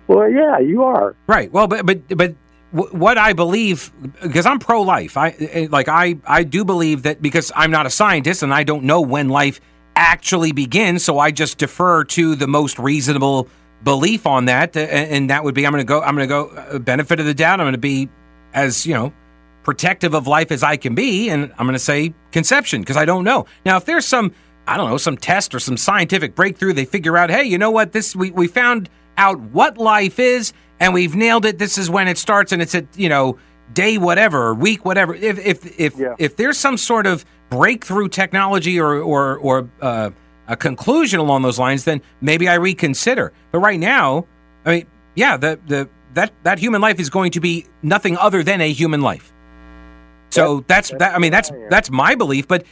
well, 0.07 0.29
yeah, 0.31 0.59
you 0.59 0.83
are. 0.83 1.15
Right. 1.27 1.51
Well, 1.53 1.69
but 1.69 1.87
but 1.87 2.09
but 2.17 2.35
what 2.73 3.17
I 3.17 3.33
believe 3.33 3.93
because 4.23 4.47
I'm 4.47 4.59
pro 4.59 4.83
life. 4.83 5.17
I 5.17 5.31
eh, 5.31 5.69
like 5.71 5.89
I 5.89 6.17
I 6.27 6.43
do 6.43 6.65
believe 6.65 7.03
that 7.05 7.23
because 7.23 7.53
I'm 7.55 7.71
not 7.71 7.87
a 7.87 7.91
scientist 7.91 8.43
and 8.43 8.53
I 8.53 8.65
don't 8.65 8.85
know 8.85 9.01
when 9.01 9.29
life 9.29 9.61
actually 9.95 10.53
begins, 10.53 11.05
so 11.05 11.19
I 11.19 11.31
just 11.31 11.59
defer 11.59 12.05
to 12.05 12.35
the 12.35 12.47
most 12.47 12.79
reasonable 12.79 13.49
belief 13.83 14.27
on 14.27 14.47
that, 14.47 14.77
uh, 14.77 14.81
and, 14.81 15.11
and 15.11 15.31
that 15.31 15.45
would 15.45 15.55
be 15.55 15.67
I'm 15.67 15.73
going 15.73 15.85
to 15.85 15.89
go. 15.89 16.03
I'm 16.03 16.17
going 16.17 16.29
to 16.29 16.71
go 16.73 16.79
benefit 16.79 17.21
of 17.21 17.27
the 17.27 17.35
doubt. 17.35 17.61
I'm 17.61 17.65
going 17.65 17.73
to 17.73 17.79
be 17.79 18.09
as 18.53 18.87
you 18.87 18.95
know 18.95 19.13
protective 19.63 20.15
of 20.15 20.27
life 20.29 20.53
as 20.53 20.63
I 20.63 20.77
can 20.77 20.95
be, 20.95 21.29
and 21.29 21.53
I'm 21.59 21.67
going 21.67 21.73
to 21.73 21.79
say 21.79 22.15
conception 22.31 22.83
because 22.83 22.97
I 22.97 23.05
don't 23.05 23.25
know. 23.25 23.47
Now, 23.65 23.77
if 23.77 23.85
there's 23.85 24.07
some 24.07 24.33
I 24.67 24.77
don't 24.77 24.91
know 24.91 24.97
some 24.99 25.17
test 25.17 25.55
or 25.55 25.61
some 25.61 25.77
scientific 25.77 26.35
breakthrough, 26.35 26.73
they 26.73 26.85
figure 26.85 27.17
out, 27.17 27.31
hey, 27.31 27.45
you 27.45 27.59
know 27.59 27.71
what? 27.71 27.93
This 27.93 28.17
we 28.17 28.31
we 28.31 28.49
found 28.49 28.89
out 29.17 29.41
what 29.41 29.79
life 29.79 30.19
is, 30.19 30.53
and 30.81 30.93
we've 30.93 31.15
nailed 31.15 31.45
it. 31.47 31.59
This 31.59 31.79
is 31.79 31.89
when 31.89 32.09
it 32.09 32.19
starts, 32.19 32.53
and 32.53 32.61
it's 32.61 32.75
at 32.75 32.87
you 32.97 33.09
know 33.09 33.39
day 33.73 33.99
whatever, 33.99 34.55
week 34.55 34.85
whatever. 34.85 35.15
If 35.15 35.39
if 35.39 35.81
if 35.81 35.99
Yeah. 35.99 36.15
if 36.19 36.37
there's 36.37 36.59
some 36.59 36.77
sort 36.77 37.07
of 37.07 37.25
breakthrough 37.51 38.09
technology 38.09 38.79
or 38.81 38.97
or 39.01 39.39
or 39.39 39.69
uh, 39.81 40.11
a 40.49 40.57
conclusion 40.57 41.21
along 41.21 41.43
those 41.43 41.59
lines, 41.59 41.85
then 41.85 42.01
maybe 42.21 42.49
I 42.49 42.55
reconsider. 42.55 43.33
But 43.53 43.61
right 43.61 43.79
now, 43.81 44.27
I 44.65 44.71
mean, 44.71 44.87
yeah, 45.15 45.37
the 45.37 45.59
the 45.67 45.89
that 46.15 46.33
that 46.43 46.59
human 46.59 46.81
life 46.81 46.99
is 46.99 47.11
going 47.11 47.31
to 47.33 47.41
be 47.41 47.67
nothing 47.83 48.17
other 48.17 48.43
than 48.43 48.61
a 48.61 48.73
human 48.73 49.01
life. 49.01 49.33
So 50.31 50.65
that's 50.67 50.91
that. 50.99 51.15
I 51.15 51.19
mean, 51.19 51.31
that's 51.33 51.51
that's 51.71 51.91
my 51.91 52.15
belief. 52.15 52.47
But 52.49 52.65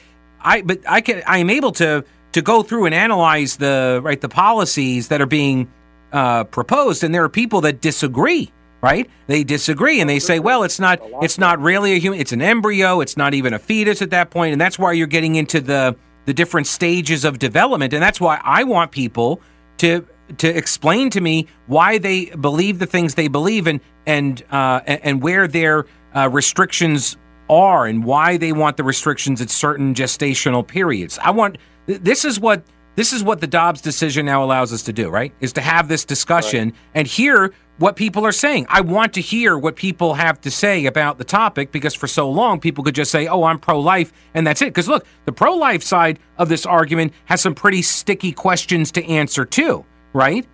I 0.44 0.62
but 0.62 0.80
I 0.86 1.00
can 1.00 1.22
I 1.26 1.38
am 1.38 1.50
able 1.50 1.72
to 1.72 2.04
to 2.32 2.42
go 2.42 2.62
through 2.62 2.86
and 2.86 2.94
analyze 2.94 3.56
the 3.56 4.00
right 4.02 4.20
the 4.20 4.28
policies 4.28 5.08
that 5.08 5.20
are 5.20 5.26
being 5.26 5.70
uh, 6.12 6.44
proposed, 6.44 7.02
and 7.02 7.14
there 7.14 7.24
are 7.24 7.28
people 7.28 7.62
that 7.62 7.80
disagree. 7.80 8.52
Right? 8.80 9.08
They 9.28 9.44
disagree, 9.44 10.02
and 10.02 10.10
they 10.10 10.18
say, 10.18 10.40
"Well, 10.40 10.62
it's 10.62 10.78
not. 10.78 11.00
It's 11.22 11.38
not 11.38 11.58
really 11.58 11.94
a 11.94 11.98
human. 11.98 12.20
It's 12.20 12.32
an 12.32 12.42
embryo. 12.42 13.00
It's 13.00 13.16
not 13.16 13.32
even 13.32 13.54
a 13.54 13.58
fetus 13.58 14.02
at 14.02 14.10
that 14.10 14.28
point." 14.28 14.52
And 14.52 14.60
that's 14.60 14.78
why 14.78 14.92
you're 14.92 15.06
getting 15.06 15.36
into 15.36 15.62
the 15.62 15.96
the 16.26 16.34
different 16.34 16.66
stages 16.66 17.24
of 17.24 17.38
development, 17.38 17.94
and 17.94 18.02
that's 18.02 18.20
why 18.20 18.40
I 18.44 18.64
want 18.64 18.90
people 18.90 19.40
to 19.78 20.06
to 20.36 20.48
explain 20.48 21.08
to 21.10 21.20
me 21.20 21.46
why 21.66 21.96
they 21.96 22.26
believe 22.26 22.78
the 22.78 22.86
things 22.86 23.14
they 23.14 23.28
believe, 23.28 23.66
and 23.66 23.80
and 24.06 24.42
uh, 24.50 24.80
and 24.86 25.22
where 25.22 25.48
their 25.48 25.86
uh, 26.14 26.28
restrictions 26.30 27.16
are, 27.48 27.86
and 27.86 28.04
why 28.04 28.36
they 28.36 28.52
want 28.52 28.76
the 28.76 28.84
restrictions 28.84 29.40
at 29.40 29.50
certain 29.50 29.94
gestational 29.94 30.66
periods. 30.66 31.18
I 31.22 31.30
want. 31.30 31.58
This 31.86 32.24
is 32.24 32.40
what 32.40 32.64
this 32.96 33.12
is 33.12 33.24
what 33.24 33.40
the 33.40 33.46
Dobbs 33.46 33.80
decision 33.80 34.26
now 34.26 34.44
allows 34.44 34.72
us 34.72 34.82
to 34.84 34.92
do, 34.92 35.08
right? 35.10 35.32
Is 35.40 35.52
to 35.54 35.60
have 35.60 35.88
this 35.88 36.04
discussion 36.04 36.72
and 36.94 37.06
hear 37.06 37.52
what 37.78 37.96
people 37.96 38.24
are 38.24 38.32
saying. 38.32 38.66
I 38.68 38.82
want 38.82 39.14
to 39.14 39.20
hear 39.20 39.58
what 39.58 39.74
people 39.74 40.14
have 40.14 40.40
to 40.42 40.50
say 40.50 40.86
about 40.86 41.18
the 41.18 41.24
topic 41.24 41.72
because 41.72 41.92
for 41.92 42.06
so 42.06 42.30
long 42.30 42.60
people 42.60 42.84
could 42.84 42.94
just 42.94 43.10
say, 43.10 43.26
"Oh, 43.26 43.44
I'm 43.44 43.58
pro-life," 43.58 44.12
and 44.32 44.46
that's 44.46 44.62
it. 44.62 44.66
Because 44.66 44.88
look, 44.88 45.06
the 45.24 45.32
pro-life 45.32 45.82
side 45.82 46.20
of 46.38 46.48
this 46.48 46.66
argument 46.66 47.12
has 47.24 47.40
some 47.40 47.54
pretty 47.54 47.82
sticky 47.82 48.32
questions 48.32 48.92
to 48.92 49.04
answer 49.04 49.44
too, 49.44 49.84
right? 50.12 50.46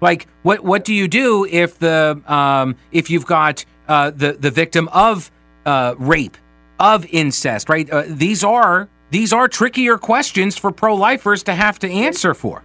Like, 0.00 0.26
what 0.42 0.64
what 0.64 0.84
do 0.84 0.94
you 0.94 1.08
do 1.08 1.44
if 1.44 1.78
the 1.78 2.20
um, 2.26 2.76
if 2.90 3.10
you've 3.10 3.26
got 3.26 3.64
uh, 3.86 4.10
the 4.10 4.32
the 4.32 4.50
victim 4.50 4.88
of 4.92 5.30
uh, 5.66 5.94
rape, 5.98 6.36
of 6.78 7.06
incest, 7.06 7.68
right? 7.68 7.88
Uh, 7.90 8.04
these 8.06 8.42
are 8.44 8.88
these 9.10 9.32
are 9.32 9.46
trickier 9.46 9.98
questions 9.98 10.56
for 10.56 10.72
pro-lifers 10.72 11.42
to 11.44 11.54
have 11.54 11.78
to 11.80 11.90
answer 11.90 12.34
for. 12.34 12.62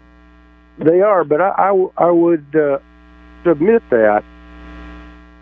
They 0.80 1.02
are, 1.02 1.24
but 1.24 1.42
I 1.42 1.88
I 1.98 2.12
would 2.12 2.56
uh, 2.56 2.80
submit 3.44 3.84
that, 3.90 4.24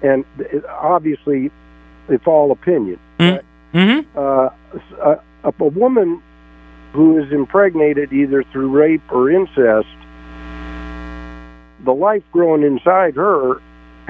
and 0.02 0.26
it, 0.39 0.65
obviously, 0.65 1.52
it's 2.10 2.26
all 2.26 2.52
opinion. 2.52 3.00
Mm-hmm. 3.20 4.18
Uh, 4.18 4.50
a, 5.04 5.20
a 5.44 5.68
woman 5.68 6.22
who 6.94 7.22
is 7.22 7.32
impregnated 7.32 8.13
either 8.13 8.44
through 8.52 8.70
rape 8.70 9.02
or 9.12 9.30
incest, 9.30 9.88
the 11.84 11.94
life 11.94 12.24
growing 12.32 12.63
inside 12.63 13.15
her 13.15 13.62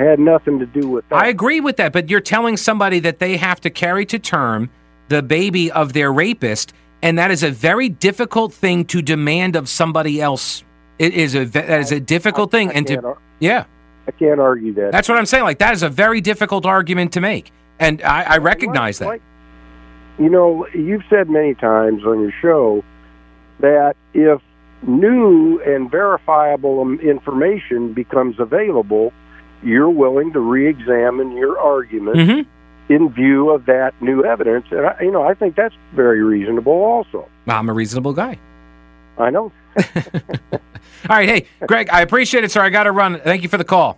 had 0.03 0.19
nothing 0.19 0.59
to 0.59 0.65
do 0.65 0.87
with 0.89 1.07
that. 1.09 1.15
I 1.15 1.27
agree 1.27 1.59
with 1.61 1.77
that, 1.77 1.93
but 1.93 2.09
you're 2.09 2.19
telling 2.21 2.57
somebody 2.57 2.99
that 2.99 3.19
they 3.19 3.37
have 3.37 3.61
to 3.61 3.69
carry 3.69 4.05
to 4.07 4.19
term 4.19 4.69
the 5.07 5.21
baby 5.21 5.71
of 5.71 5.93
their 5.93 6.11
rapist, 6.11 6.73
and 7.01 7.17
that 7.19 7.31
is 7.31 7.43
a 7.43 7.51
very 7.51 7.89
difficult 7.89 8.53
thing 8.53 8.85
to 8.85 9.01
demand 9.01 9.55
of 9.55 9.69
somebody 9.69 10.21
else. 10.21 10.63
It 10.99 11.13
is 11.13 11.35
a 11.35 11.45
that 11.45 11.79
is 11.81 11.91
a 11.91 11.99
difficult 11.99 12.51
thing, 12.51 12.69
I 12.69 12.73
and 12.73 12.87
to 12.87 13.01
ar- 13.03 13.17
yeah, 13.39 13.65
I 14.07 14.11
can't 14.11 14.39
argue 14.39 14.73
that. 14.75 14.91
that's 14.91 15.07
what 15.09 15.17
I'm 15.17 15.25
saying. 15.25 15.43
Like 15.43 15.59
that 15.59 15.73
is 15.73 15.83
a 15.83 15.89
very 15.89 16.21
difficult 16.21 16.65
argument 16.65 17.13
to 17.13 17.21
make, 17.21 17.51
and 17.79 18.01
I, 18.01 18.23
I 18.23 18.37
recognize 18.37 18.99
that. 18.99 19.07
Like- 19.07 19.21
You 20.17 20.29
know, 20.29 20.65
you've 20.73 21.03
said 21.09 21.29
many 21.29 21.53
times 21.55 22.03
on 22.05 22.21
your 22.21 22.31
show 22.41 22.83
that 23.59 23.95
if 24.13 24.41
new 24.87 25.59
and 25.61 25.91
verifiable 25.91 26.79
um, 26.81 26.99
information 27.01 27.91
becomes 27.93 28.39
available, 28.39 29.11
you're 29.65 29.89
willing 29.89 30.31
to 30.33 30.39
re-examine 30.39 31.35
your 31.37 31.59
argument 31.59 32.17
Mm-hmm. 32.17 32.93
in 32.93 33.09
view 33.11 33.49
of 33.49 33.65
that 33.65 33.93
new 34.01 34.23
evidence. 34.23 34.65
And 34.71 34.85
I, 34.85 34.95
you 35.01 35.11
know, 35.11 35.23
I 35.23 35.33
think 35.33 35.55
that's 35.55 35.75
very 35.95 36.21
reasonable. 36.23 36.71
Also, 36.73 37.27
I'm 37.47 37.67
a 37.69 37.73
reasonable 37.73 38.13
guy. 38.13 38.37
I 39.17 39.29
know. 39.29 39.51
All 39.77 40.59
right, 41.09 41.27
hey, 41.29 41.47
Greg, 41.67 41.89
I 41.91 42.01
appreciate 42.01 42.43
it, 42.43 42.51
sir. 42.51 42.61
I 42.61 42.69
got 42.69 42.83
to 42.83 42.91
run. 42.91 43.19
Thank 43.21 43.43
you 43.43 43.49
for 43.49 43.57
the 43.57 43.63
call. 43.63 43.97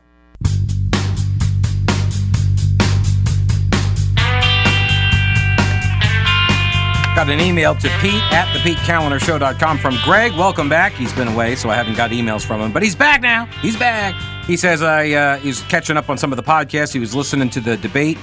Got 7.16 7.30
an 7.32 7.40
email 7.40 7.74
to 7.74 7.90
Pete 8.00 8.22
at 8.32 8.54
the 8.54 8.60
PeteKalinerShow.com 8.60 9.80
from 9.80 9.98
Greg. 10.04 10.34
Welcome 10.34 10.70
back. 10.70 10.92
He's 10.94 11.12
been 11.14 11.28
away, 11.28 11.56
so 11.56 11.68
I 11.68 11.74
haven't 11.74 11.98
got 11.98 12.12
emails 12.12 12.46
from 12.46 12.62
him, 12.62 12.72
but 12.72 12.84
he's 12.84 12.94
back 12.96 13.22
now. 13.22 13.48
He's 13.64 13.76
back. 13.76 14.14
He 14.48 14.56
says 14.56 14.82
I 14.82 15.12
uh, 15.12 15.38
he's 15.40 15.62
catching 15.64 15.98
up 15.98 16.10
on 16.10 16.18
some 16.18 16.32
of 16.32 16.38
the 16.38 16.44
podcasts. 16.44 16.94
He 16.94 17.00
was 17.00 17.14
listening 17.14 17.50
to 17.50 17.60
the 17.60 17.76
debate 17.76 18.18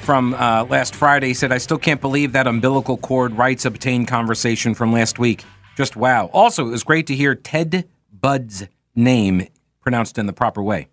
from 0.00 0.32
uh, 0.32 0.64
last 0.64 0.94
Friday. 0.94 1.26
He 1.26 1.34
said, 1.34 1.52
I 1.52 1.58
still 1.58 1.76
can't 1.76 2.00
believe 2.00 2.32
that 2.32 2.46
umbilical 2.46 2.96
cord 2.96 3.36
rights 3.36 3.66
obtained 3.66 4.08
conversation 4.08 4.74
from 4.74 4.94
last 4.94 5.18
week. 5.18 5.44
Just 5.76 5.94
wow. 5.94 6.30
Also, 6.32 6.66
it 6.66 6.70
was 6.70 6.84
great 6.84 7.06
to 7.08 7.14
hear 7.14 7.34
Ted 7.34 7.86
Budd's 8.10 8.66
name 8.94 9.46
pronounced 9.82 10.16
in 10.16 10.24
the 10.24 10.32
proper 10.32 10.62
way. 10.62 10.88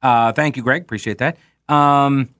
Uh, 0.00 0.32
thank 0.32 0.56
you, 0.56 0.62
Greg. 0.62 0.80
Appreciate 0.80 1.18
that. 1.18 1.36
Um, 1.68 2.30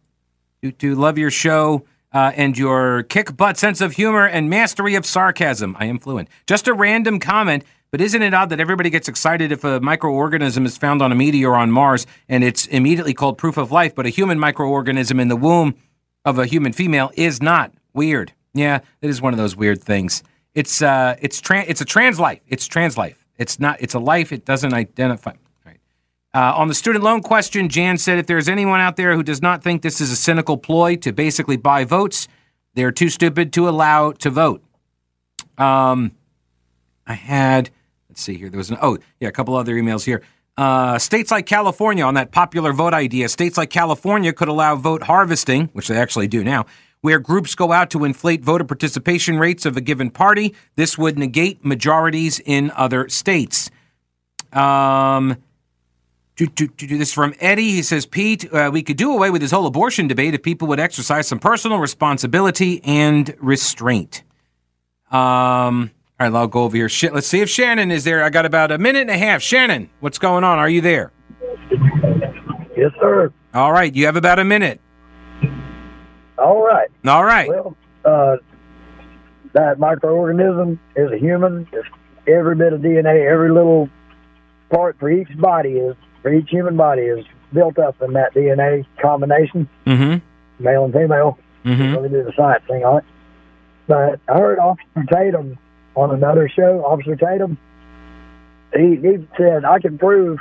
to 0.79 0.94
love 0.94 1.18
your 1.18 1.31
show 1.31 1.85
uh, 2.14 2.33
and 2.35 2.57
your 2.57 3.03
kick 3.03 3.37
butt 3.37 3.59
sense 3.59 3.83
of 3.83 3.92
humor 3.92 4.27
and 4.27 4.49
mastery 4.49 4.94
of 4.94 5.05
sarcasm. 5.05 5.77
I 5.79 5.85
am 5.85 5.99
fluent. 5.99 6.29
Just 6.46 6.66
a 6.66 6.72
random 6.72 7.20
comment, 7.20 7.62
but 7.96 8.02
isn't 8.02 8.20
it 8.20 8.35
odd 8.35 8.50
that 8.50 8.61
everybody 8.61 8.90
gets 8.90 9.09
excited 9.09 9.50
if 9.50 9.64
a 9.64 9.80
microorganism 9.80 10.66
is 10.66 10.76
found 10.76 11.00
on 11.00 11.12
a 11.12 11.14
meteor 11.14 11.54
on 11.54 11.70
Mars 11.70 12.06
and 12.28 12.44
it's 12.44 12.66
immediately 12.66 13.14
called 13.14 13.38
proof 13.38 13.56
of 13.56 13.72
life, 13.72 13.94
but 13.94 14.04
a 14.04 14.11
human 14.11 14.38
microorganism 14.38 15.18
in 15.18 15.28
the 15.28 15.37
womb 15.37 15.74
of 16.22 16.38
a 16.38 16.44
human 16.44 16.74
female 16.74 17.11
is 17.14 17.40
not? 17.40 17.72
Weird. 17.94 18.35
Yeah, 18.52 18.80
it 19.00 19.09
is 19.09 19.22
one 19.22 19.32
of 19.32 19.38
those 19.38 19.56
weird 19.56 19.82
things. 19.82 20.22
It's 20.54 20.82
uh, 20.82 21.16
it's 21.22 21.40
tran 21.40 21.64
it's 21.68 21.80
a 21.80 21.87
trans 21.87 22.20
life. 22.20 22.40
It's 22.46 22.66
trans 22.66 22.98
life. 22.98 23.24
It's 23.38 23.59
not. 23.59 23.80
It's 23.80 23.94
a 23.94 23.98
life. 23.98 24.30
It 24.30 24.44
doesn't 24.44 24.74
identify. 24.74 25.32
Uh, 26.35 26.52
on 26.54 26.68
the 26.68 26.74
student 26.74 27.02
loan 27.02 27.22
question, 27.22 27.70
Jan 27.70 27.96
said 27.96 28.18
if 28.18 28.26
there's 28.26 28.46
anyone 28.46 28.78
out 28.78 28.96
there 28.96 29.14
who 29.14 29.22
does 29.22 29.40
not 29.40 29.62
think 29.62 29.80
this 29.80 30.02
is 30.02 30.11
a 30.11 30.16
cynical 30.16 30.59
ploy 30.59 30.96
to 30.96 31.14
basically 31.14 31.56
buy 31.56 31.85
votes, 31.85 32.28
they're 32.74 32.92
too 32.92 33.09
stupid 33.09 33.54
to 33.54 33.66
allow 33.70 34.12
to 34.12 34.28
vote. 34.28 34.62
Um, 35.56 36.12
I 37.06 37.14
had, 37.14 37.70
let's 38.16 38.22
see 38.22 38.38
here. 38.38 38.48
There 38.48 38.57
was 38.57 38.70
an, 38.70 38.79
oh, 38.81 38.96
yeah, 39.20 39.29
a 39.29 39.33
couple 39.33 39.55
other 39.57 39.74
emails 39.74 40.02
here. 40.02 40.22
Uh, 40.57 40.98
states 40.98 41.31
like 41.31 41.44
California, 41.44 42.02
on 42.02 42.14
that 42.14 42.33
popular 42.33 42.72
vote 42.72 42.94
idea, 42.94 43.29
states 43.29 43.59
like 43.59 43.68
California 43.68 44.33
could 44.33 44.48
allow 44.48 44.74
vote 44.74 45.02
harvesting, 45.02 45.68
which 45.74 45.88
they 45.88 45.98
actually 45.98 46.26
do 46.26 46.42
now, 46.42 46.64
where 47.02 47.18
groups 47.18 47.55
go 47.55 47.72
out 47.72 47.90
to 47.90 48.05
inflate 48.05 48.42
voter 48.42 48.64
participation 48.64 49.38
rates 49.38 49.66
of 49.66 49.76
a 49.76 49.83
given 49.83 50.11
party. 50.11 50.55
This 50.76 50.96
would 50.96 51.18
negate 51.18 51.62
majorities 51.62 52.40
in 52.40 52.70
other 52.74 53.07
states. 53.11 53.70
Um, 54.50 55.37
do, 56.37 56.46
do, 56.46 56.68
do, 56.68 56.96
this 56.96 57.12
from 57.12 57.35
Eddie. 57.38 57.72
He 57.72 57.83
says, 57.83 58.07
Pete, 58.07 58.50
uh, 58.50 58.70
we 58.72 58.83
could 58.83 58.96
do 58.96 59.12
away 59.12 59.29
with 59.29 59.42
this 59.42 59.50
whole 59.50 59.66
abortion 59.66 60.09
debate 60.09 60.33
if 60.33 60.42
people 60.42 60.68
would 60.68 60.81
exercise 60.81 61.26
some 61.29 61.38
personal 61.38 61.81
responsibility 61.81 62.83
and 62.83 63.37
restraint. 63.40 64.22
Um, 65.11 65.90
all 66.18 66.31
right, 66.31 66.35
I'll 66.38 66.46
go 66.46 66.62
over 66.64 66.76
here. 66.76 66.88
Shit, 66.88 67.12
let's 67.14 67.26
see 67.26 67.40
if 67.40 67.48
Shannon 67.50 67.90
is 67.90 68.05
there. 68.05 68.22
I 68.22 68.31
got 68.31 68.46
about 68.46 68.70
a 68.72 68.79
minute 68.79 69.02
and 69.02 69.11
a 69.11 69.18
half. 69.18 69.42
Shannon, 69.42 69.90
what's 70.00 70.18
going 70.18 70.44
on? 70.44 70.59
Are 70.59 70.68
you 70.68 70.81
there? 70.81 71.12
Yes, 72.76 72.92
sir. 73.00 73.33
All 73.55 73.72
right, 73.72 73.94
you 73.94 74.07
have 74.07 74.16
about 74.16 74.38
a 74.38 74.44
minute. 74.44 74.81
All 76.38 76.62
right. 76.62 76.88
All 77.07 77.24
right. 77.24 77.48
Well, 77.48 77.76
uh, 78.05 78.37
that 79.55 79.79
microorganism 79.79 80.79
is 80.94 81.11
a 81.11 81.16
human. 81.18 81.66
It's 81.72 81.88
every 82.29 82.55
bit 82.57 82.72
of 82.74 82.81
DNA, 82.83 83.31
every 83.31 83.50
little 83.50 83.88
part 84.70 84.98
for 84.98 85.11
each 85.11 85.29
body 85.38 85.72
is 85.74 85.96
for 86.22 86.33
each 86.33 86.50
human 86.50 86.76
body 86.76 87.02
is 87.02 87.24
built 87.52 87.79
up 87.79 88.00
in 88.02 88.12
that 88.14 88.35
DNA 88.35 88.85
combination, 89.00 89.68
Mm-hmm. 89.87 90.64
male 90.64 90.85
and 90.85 90.92
female. 90.92 91.38
Mm-hmm. 91.64 92.02
Do 92.02 92.09
the 92.24 92.33
science 92.37 92.64
thing 92.68 92.85
on 92.85 92.98
it. 92.98 93.05
But 93.88 94.20
I 94.29 94.38
heard 94.38 94.59
Officer 94.59 95.05
Tatum 95.11 95.59
on 95.96 96.14
another 96.14 96.48
show. 96.48 96.85
Officer 96.85 97.16
Tatum, 97.16 97.59
he 98.74 98.96
he 98.96 99.26
said 99.37 99.64
I 99.64 99.80
can 99.80 99.98
prove 99.98 100.38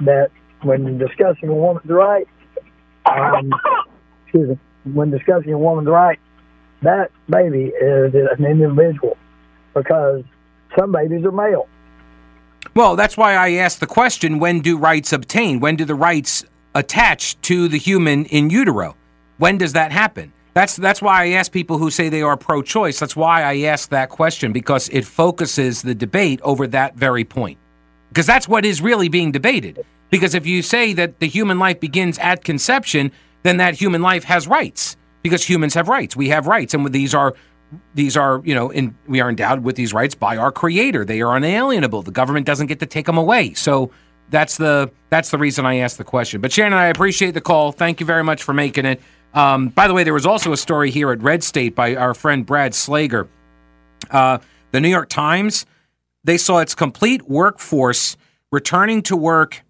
that 0.00 0.30
when 0.62 0.98
discussing 0.98 1.48
a 1.48 1.54
woman's 1.54 1.90
right, 1.90 2.28
um, 3.06 3.50
excuse 4.24 4.50
me, 4.50 4.58
when 4.92 5.10
discussing 5.10 5.52
a 5.52 5.58
woman's 5.58 5.88
right, 5.88 6.18
that 6.82 7.10
baby 7.28 7.72
is 7.80 8.14
an 8.14 8.44
individual 8.44 9.16
because 9.74 10.22
some 10.78 10.92
babies 10.92 11.24
are 11.24 11.32
male. 11.32 11.68
Well, 12.74 12.96
that's 12.96 13.16
why 13.16 13.34
I 13.34 13.52
asked 13.52 13.80
the 13.80 13.86
question 13.86 14.38
when 14.38 14.60
do 14.60 14.78
rights 14.78 15.12
obtain? 15.12 15.60
When 15.60 15.76
do 15.76 15.84
the 15.84 15.94
rights 15.94 16.44
attach 16.74 17.40
to 17.42 17.68
the 17.68 17.78
human 17.78 18.24
in 18.26 18.50
utero? 18.50 18.96
When 19.38 19.58
does 19.58 19.72
that 19.72 19.92
happen? 19.92 20.32
That's 20.54 20.76
that's 20.76 21.00
why 21.00 21.24
I 21.24 21.28
ask 21.30 21.50
people 21.50 21.78
who 21.78 21.90
say 21.90 22.08
they 22.08 22.22
are 22.22 22.36
pro-choice. 22.36 23.00
That's 23.00 23.16
why 23.16 23.42
I 23.42 23.62
ask 23.62 23.88
that 23.88 24.10
question 24.10 24.52
because 24.52 24.88
it 24.90 25.06
focuses 25.06 25.82
the 25.82 25.94
debate 25.94 26.40
over 26.42 26.66
that 26.68 26.96
very 26.96 27.24
point. 27.24 27.58
Because 28.10 28.26
that's 28.26 28.46
what 28.46 28.66
is 28.66 28.82
really 28.82 29.08
being 29.08 29.32
debated. 29.32 29.84
Because 30.10 30.34
if 30.34 30.46
you 30.46 30.60
say 30.60 30.92
that 30.92 31.20
the 31.20 31.26
human 31.26 31.58
life 31.58 31.80
begins 31.80 32.18
at 32.18 32.44
conception, 32.44 33.12
then 33.44 33.56
that 33.56 33.74
human 33.74 34.02
life 34.02 34.24
has 34.24 34.46
rights. 34.46 34.96
Because 35.22 35.42
humans 35.48 35.72
have 35.72 35.88
rights. 35.88 36.14
We 36.14 36.28
have 36.28 36.46
rights, 36.46 36.74
and 36.74 36.92
these 36.92 37.14
are 37.14 37.34
these 37.94 38.16
are 38.18 38.42
you 38.44 38.54
know 38.54 38.68
in, 38.70 38.94
we 39.06 39.22
are 39.22 39.30
endowed 39.30 39.60
with 39.60 39.76
these 39.76 39.94
rights 39.94 40.14
by 40.14 40.36
our 40.36 40.52
creator. 40.52 41.06
They 41.06 41.22
are 41.22 41.34
unalienable. 41.34 42.02
The 42.02 42.10
government 42.10 42.44
doesn't 42.44 42.66
get 42.66 42.80
to 42.80 42.86
take 42.86 43.06
them 43.06 43.16
away. 43.16 43.54
So 43.54 43.90
that's 44.28 44.58
the 44.58 44.90
that's 45.08 45.30
the 45.30 45.38
reason 45.38 45.64
I 45.64 45.76
asked 45.76 45.96
the 45.96 46.04
question. 46.04 46.42
But 46.42 46.52
Shannon, 46.52 46.74
I 46.78 46.88
appreciate 46.88 47.30
the 47.30 47.40
call. 47.40 47.72
Thank 47.72 48.00
you 48.00 48.06
very 48.06 48.24
much 48.24 48.42
for 48.42 48.52
making 48.52 48.84
it. 48.84 49.00
Um, 49.34 49.68
by 49.68 49.88
the 49.88 49.94
way, 49.94 50.04
there 50.04 50.12
was 50.12 50.26
also 50.26 50.52
a 50.52 50.56
story 50.56 50.90
here 50.90 51.10
at 51.10 51.22
Red 51.22 51.42
State 51.42 51.74
by 51.74 51.96
our 51.96 52.14
friend 52.14 52.44
Brad 52.44 52.72
Slager. 52.72 53.28
Uh, 54.10 54.38
the 54.72 54.80
New 54.80 54.88
York 54.88 55.08
Times 55.08 55.66
they 56.24 56.36
saw 56.36 56.58
its 56.58 56.74
complete 56.74 57.28
workforce 57.28 58.16
returning 58.50 59.02
to 59.02 59.16
work 59.16 59.62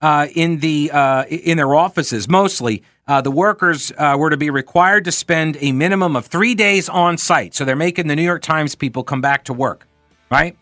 uh, 0.00 0.26
in 0.34 0.58
the 0.58 0.90
uh, 0.92 1.24
in 1.24 1.56
their 1.56 1.74
offices. 1.74 2.28
Mostly, 2.28 2.82
uh, 3.08 3.20
the 3.20 3.30
workers 3.30 3.92
uh, 3.96 4.16
were 4.18 4.30
to 4.30 4.36
be 4.36 4.50
required 4.50 5.04
to 5.04 5.12
spend 5.12 5.56
a 5.60 5.72
minimum 5.72 6.14
of 6.16 6.26
three 6.26 6.54
days 6.54 6.88
on 6.88 7.16
site. 7.16 7.54
So 7.54 7.64
they're 7.64 7.76
making 7.76 8.08
the 8.08 8.16
New 8.16 8.22
York 8.22 8.42
Times 8.42 8.74
people 8.74 9.02
come 9.02 9.20
back 9.20 9.44
to 9.44 9.52
work, 9.52 9.86
right? 10.30 10.56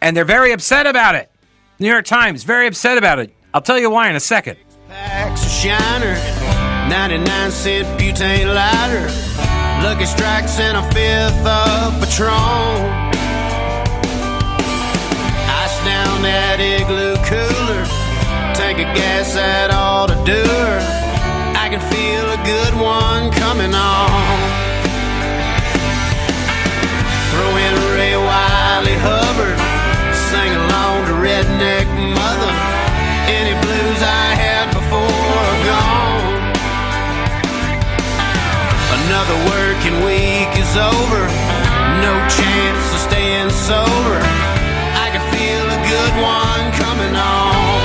And 0.00 0.16
they're 0.16 0.24
very 0.24 0.52
upset 0.52 0.86
about 0.86 1.14
it. 1.14 1.30
New 1.78 1.88
York 1.88 2.04
Times 2.04 2.42
very 2.42 2.66
upset 2.66 2.98
about 2.98 3.20
it. 3.20 3.32
I'll 3.54 3.62
tell 3.62 3.78
you 3.78 3.90
why 3.90 4.08
in 4.08 4.16
a 4.16 4.20
second. 4.20 4.56
Packs 6.92 7.12
of 7.12 7.24
shiner, 7.24 7.24
99 7.24 7.50
cent 7.50 8.00
butane 8.00 8.54
lighter, 8.54 9.06
Lucky 9.82 10.04
Strikes 10.04 10.58
and 10.58 10.76
a 10.76 10.82
fifth 10.92 11.46
of 11.46 12.00
Patron. 12.00 13.12
Ice 15.62 15.78
down 15.84 16.22
that 16.22 16.60
igloo 16.60 17.16
cooler, 17.24 17.84
tank 18.54 18.78
of 18.78 18.94
gas 18.94 19.34
that 19.34 19.70
ought 19.70 20.08
to 20.08 20.16
do 20.24 20.32
her. 20.32 20.78
I 21.56 21.68
can 21.68 21.80
feel 21.80 22.30
a 22.30 22.36
good 22.44 22.74
one 22.80 23.30
coming 23.32 23.74
on. 23.74 24.61
Over. 40.76 41.20
No 42.00 42.14
chance 42.32 42.84
of 42.96 43.00
staying 43.08 43.50
sober. 43.50 44.18
I 44.96 45.12
can 45.12 45.20
feel 45.28 45.66
a 45.68 45.80
good 45.84 46.14
one 46.16 46.64
coming 46.80 47.12
on. 47.12 47.82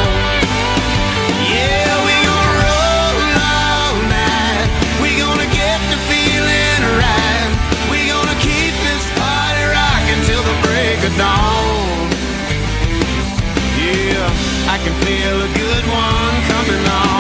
Yeah, 1.52 1.92
we 2.08 2.16
gonna 2.24 2.64
roll 2.64 3.20
all 3.44 3.96
night. 4.08 4.68
We 5.04 5.20
gonna 5.20 5.50
get 5.52 5.80
the 5.92 6.00
feeling 6.08 6.82
right. 6.96 7.52
We 7.92 8.08
gonna 8.08 8.38
keep 8.40 8.74
this 8.88 9.06
party 9.20 9.64
rocking 9.68 10.22
till 10.24 10.44
the 10.48 10.58
break 10.64 11.00
of 11.04 11.14
dawn. 11.20 12.08
Yeah, 13.76 14.72
I 14.72 14.80
can 14.80 14.96
feel 15.04 15.36
a 15.44 15.52
good 15.60 15.86
one 15.92 16.36
coming 16.52 16.84
on. 16.88 17.18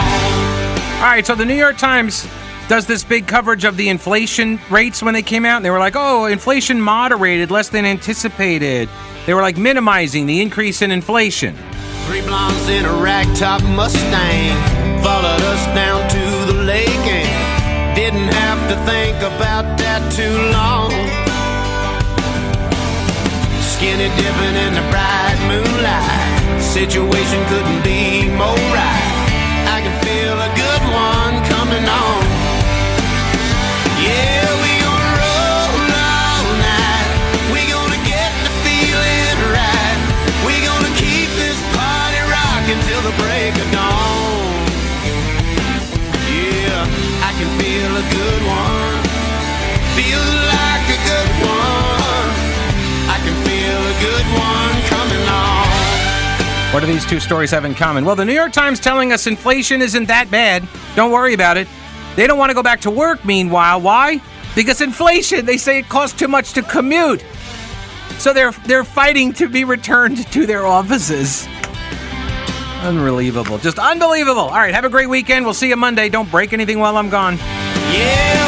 All 1.03 1.12
right, 1.12 1.25
so 1.25 1.36
the 1.36 1.45
New 1.45 1.56
York 1.56 1.77
Times 1.77 2.25
does 2.67 2.86
this 2.86 3.03
big 3.03 3.27
coverage 3.27 3.63
of 3.63 3.77
the 3.77 3.89
inflation 3.89 4.60
rates 4.69 5.01
when 5.01 5.13
they 5.13 5.21
came 5.21 5.45
out. 5.45 5.58
And 5.58 5.65
they 5.65 5.69
were 5.69 5.80
like, 5.80 5.95
oh, 5.95 6.25
inflation 6.25 6.82
moderated 6.82 7.49
less 7.51 7.69
than 7.69 7.86
anticipated. 7.86 8.89
They 9.25 9.34
were 9.34 9.41
like 9.41 9.58
minimizing 9.58 10.25
the 10.25 10.41
increase 10.41 10.82
in 10.82 10.91
inflation. 10.91 11.56
Three 12.08 12.21
blondes 12.21 12.69
in 12.69 12.86
a 12.86 12.89
ragtop 12.89 13.62
Mustang 13.75 14.56
followed 15.03 15.41
us 15.41 15.65
down 15.75 16.10
to 16.10 16.53
the 16.53 16.63
lake 16.63 16.88
and 16.88 17.95
didn't 17.95 18.32
have 18.34 18.60
to 18.69 18.75
think 18.86 19.17
about 19.17 19.77
that 19.80 19.99
too 20.15 20.38
long. 20.56 20.91
Skinny 23.60 24.08
dipping 24.15 24.56
in 24.56 24.73
the 24.73 24.86
bright 24.89 25.38
moonlight, 25.51 26.62
situation 26.63 27.43
couldn't 27.51 27.66
What 56.78 56.86
do 56.86 56.94
these 56.94 57.08
two 57.08 57.20
stories 57.20 57.50
have 57.50 57.66
in 57.66 57.74
common? 57.74 58.06
Well, 58.06 58.16
the 58.16 58.24
New 58.24 58.36
York 58.36 58.54
Times 58.54 58.80
telling 58.80 59.12
us 59.12 59.26
inflation 59.26 59.82
isn't 59.82 60.06
that 60.10 60.30
bad. 60.30 60.70
Don't 60.96 61.12
worry 61.12 61.34
about 61.34 61.58
it. 61.58 61.68
They 62.16 62.28
don't 62.28 62.38
want 62.38 62.52
to 62.52 62.54
go 62.54 62.62
back 62.62 62.82
to 62.82 62.92
work, 62.92 63.26
meanwhile. 63.26 63.82
Why? 63.82 64.22
Because 64.56 64.80
inflation, 64.80 65.48
they 65.48 65.58
say 65.58 65.80
it 65.80 65.90
costs 65.90 66.16
too 66.20 66.28
much 66.28 66.54
to 66.54 66.62
commute. 66.62 67.26
So 68.20 68.32
they're 68.32 68.52
they're 68.52 68.84
fighting 68.84 69.34
to 69.34 69.50
be 69.50 69.63
returned 69.63 70.32
to 70.32 70.46
their 70.46 70.68
offices. 70.68 71.48
Unbelievable. 72.84 73.58
Just 73.58 73.80
unbelievable. 73.80 74.42
All 74.42 74.52
right, 74.52 74.72
have 74.72 74.86
a 74.86 74.90
great 74.90 75.10
weekend. 75.10 75.46
We'll 75.46 75.56
see 75.56 75.70
you 75.70 75.78
Monday. 75.78 76.10
Don't 76.10 76.30
break 76.30 76.54
anything 76.54 76.78
while 76.78 76.96
I'm 76.96 77.10
gone. 77.10 77.38
Yeah, 77.38 78.47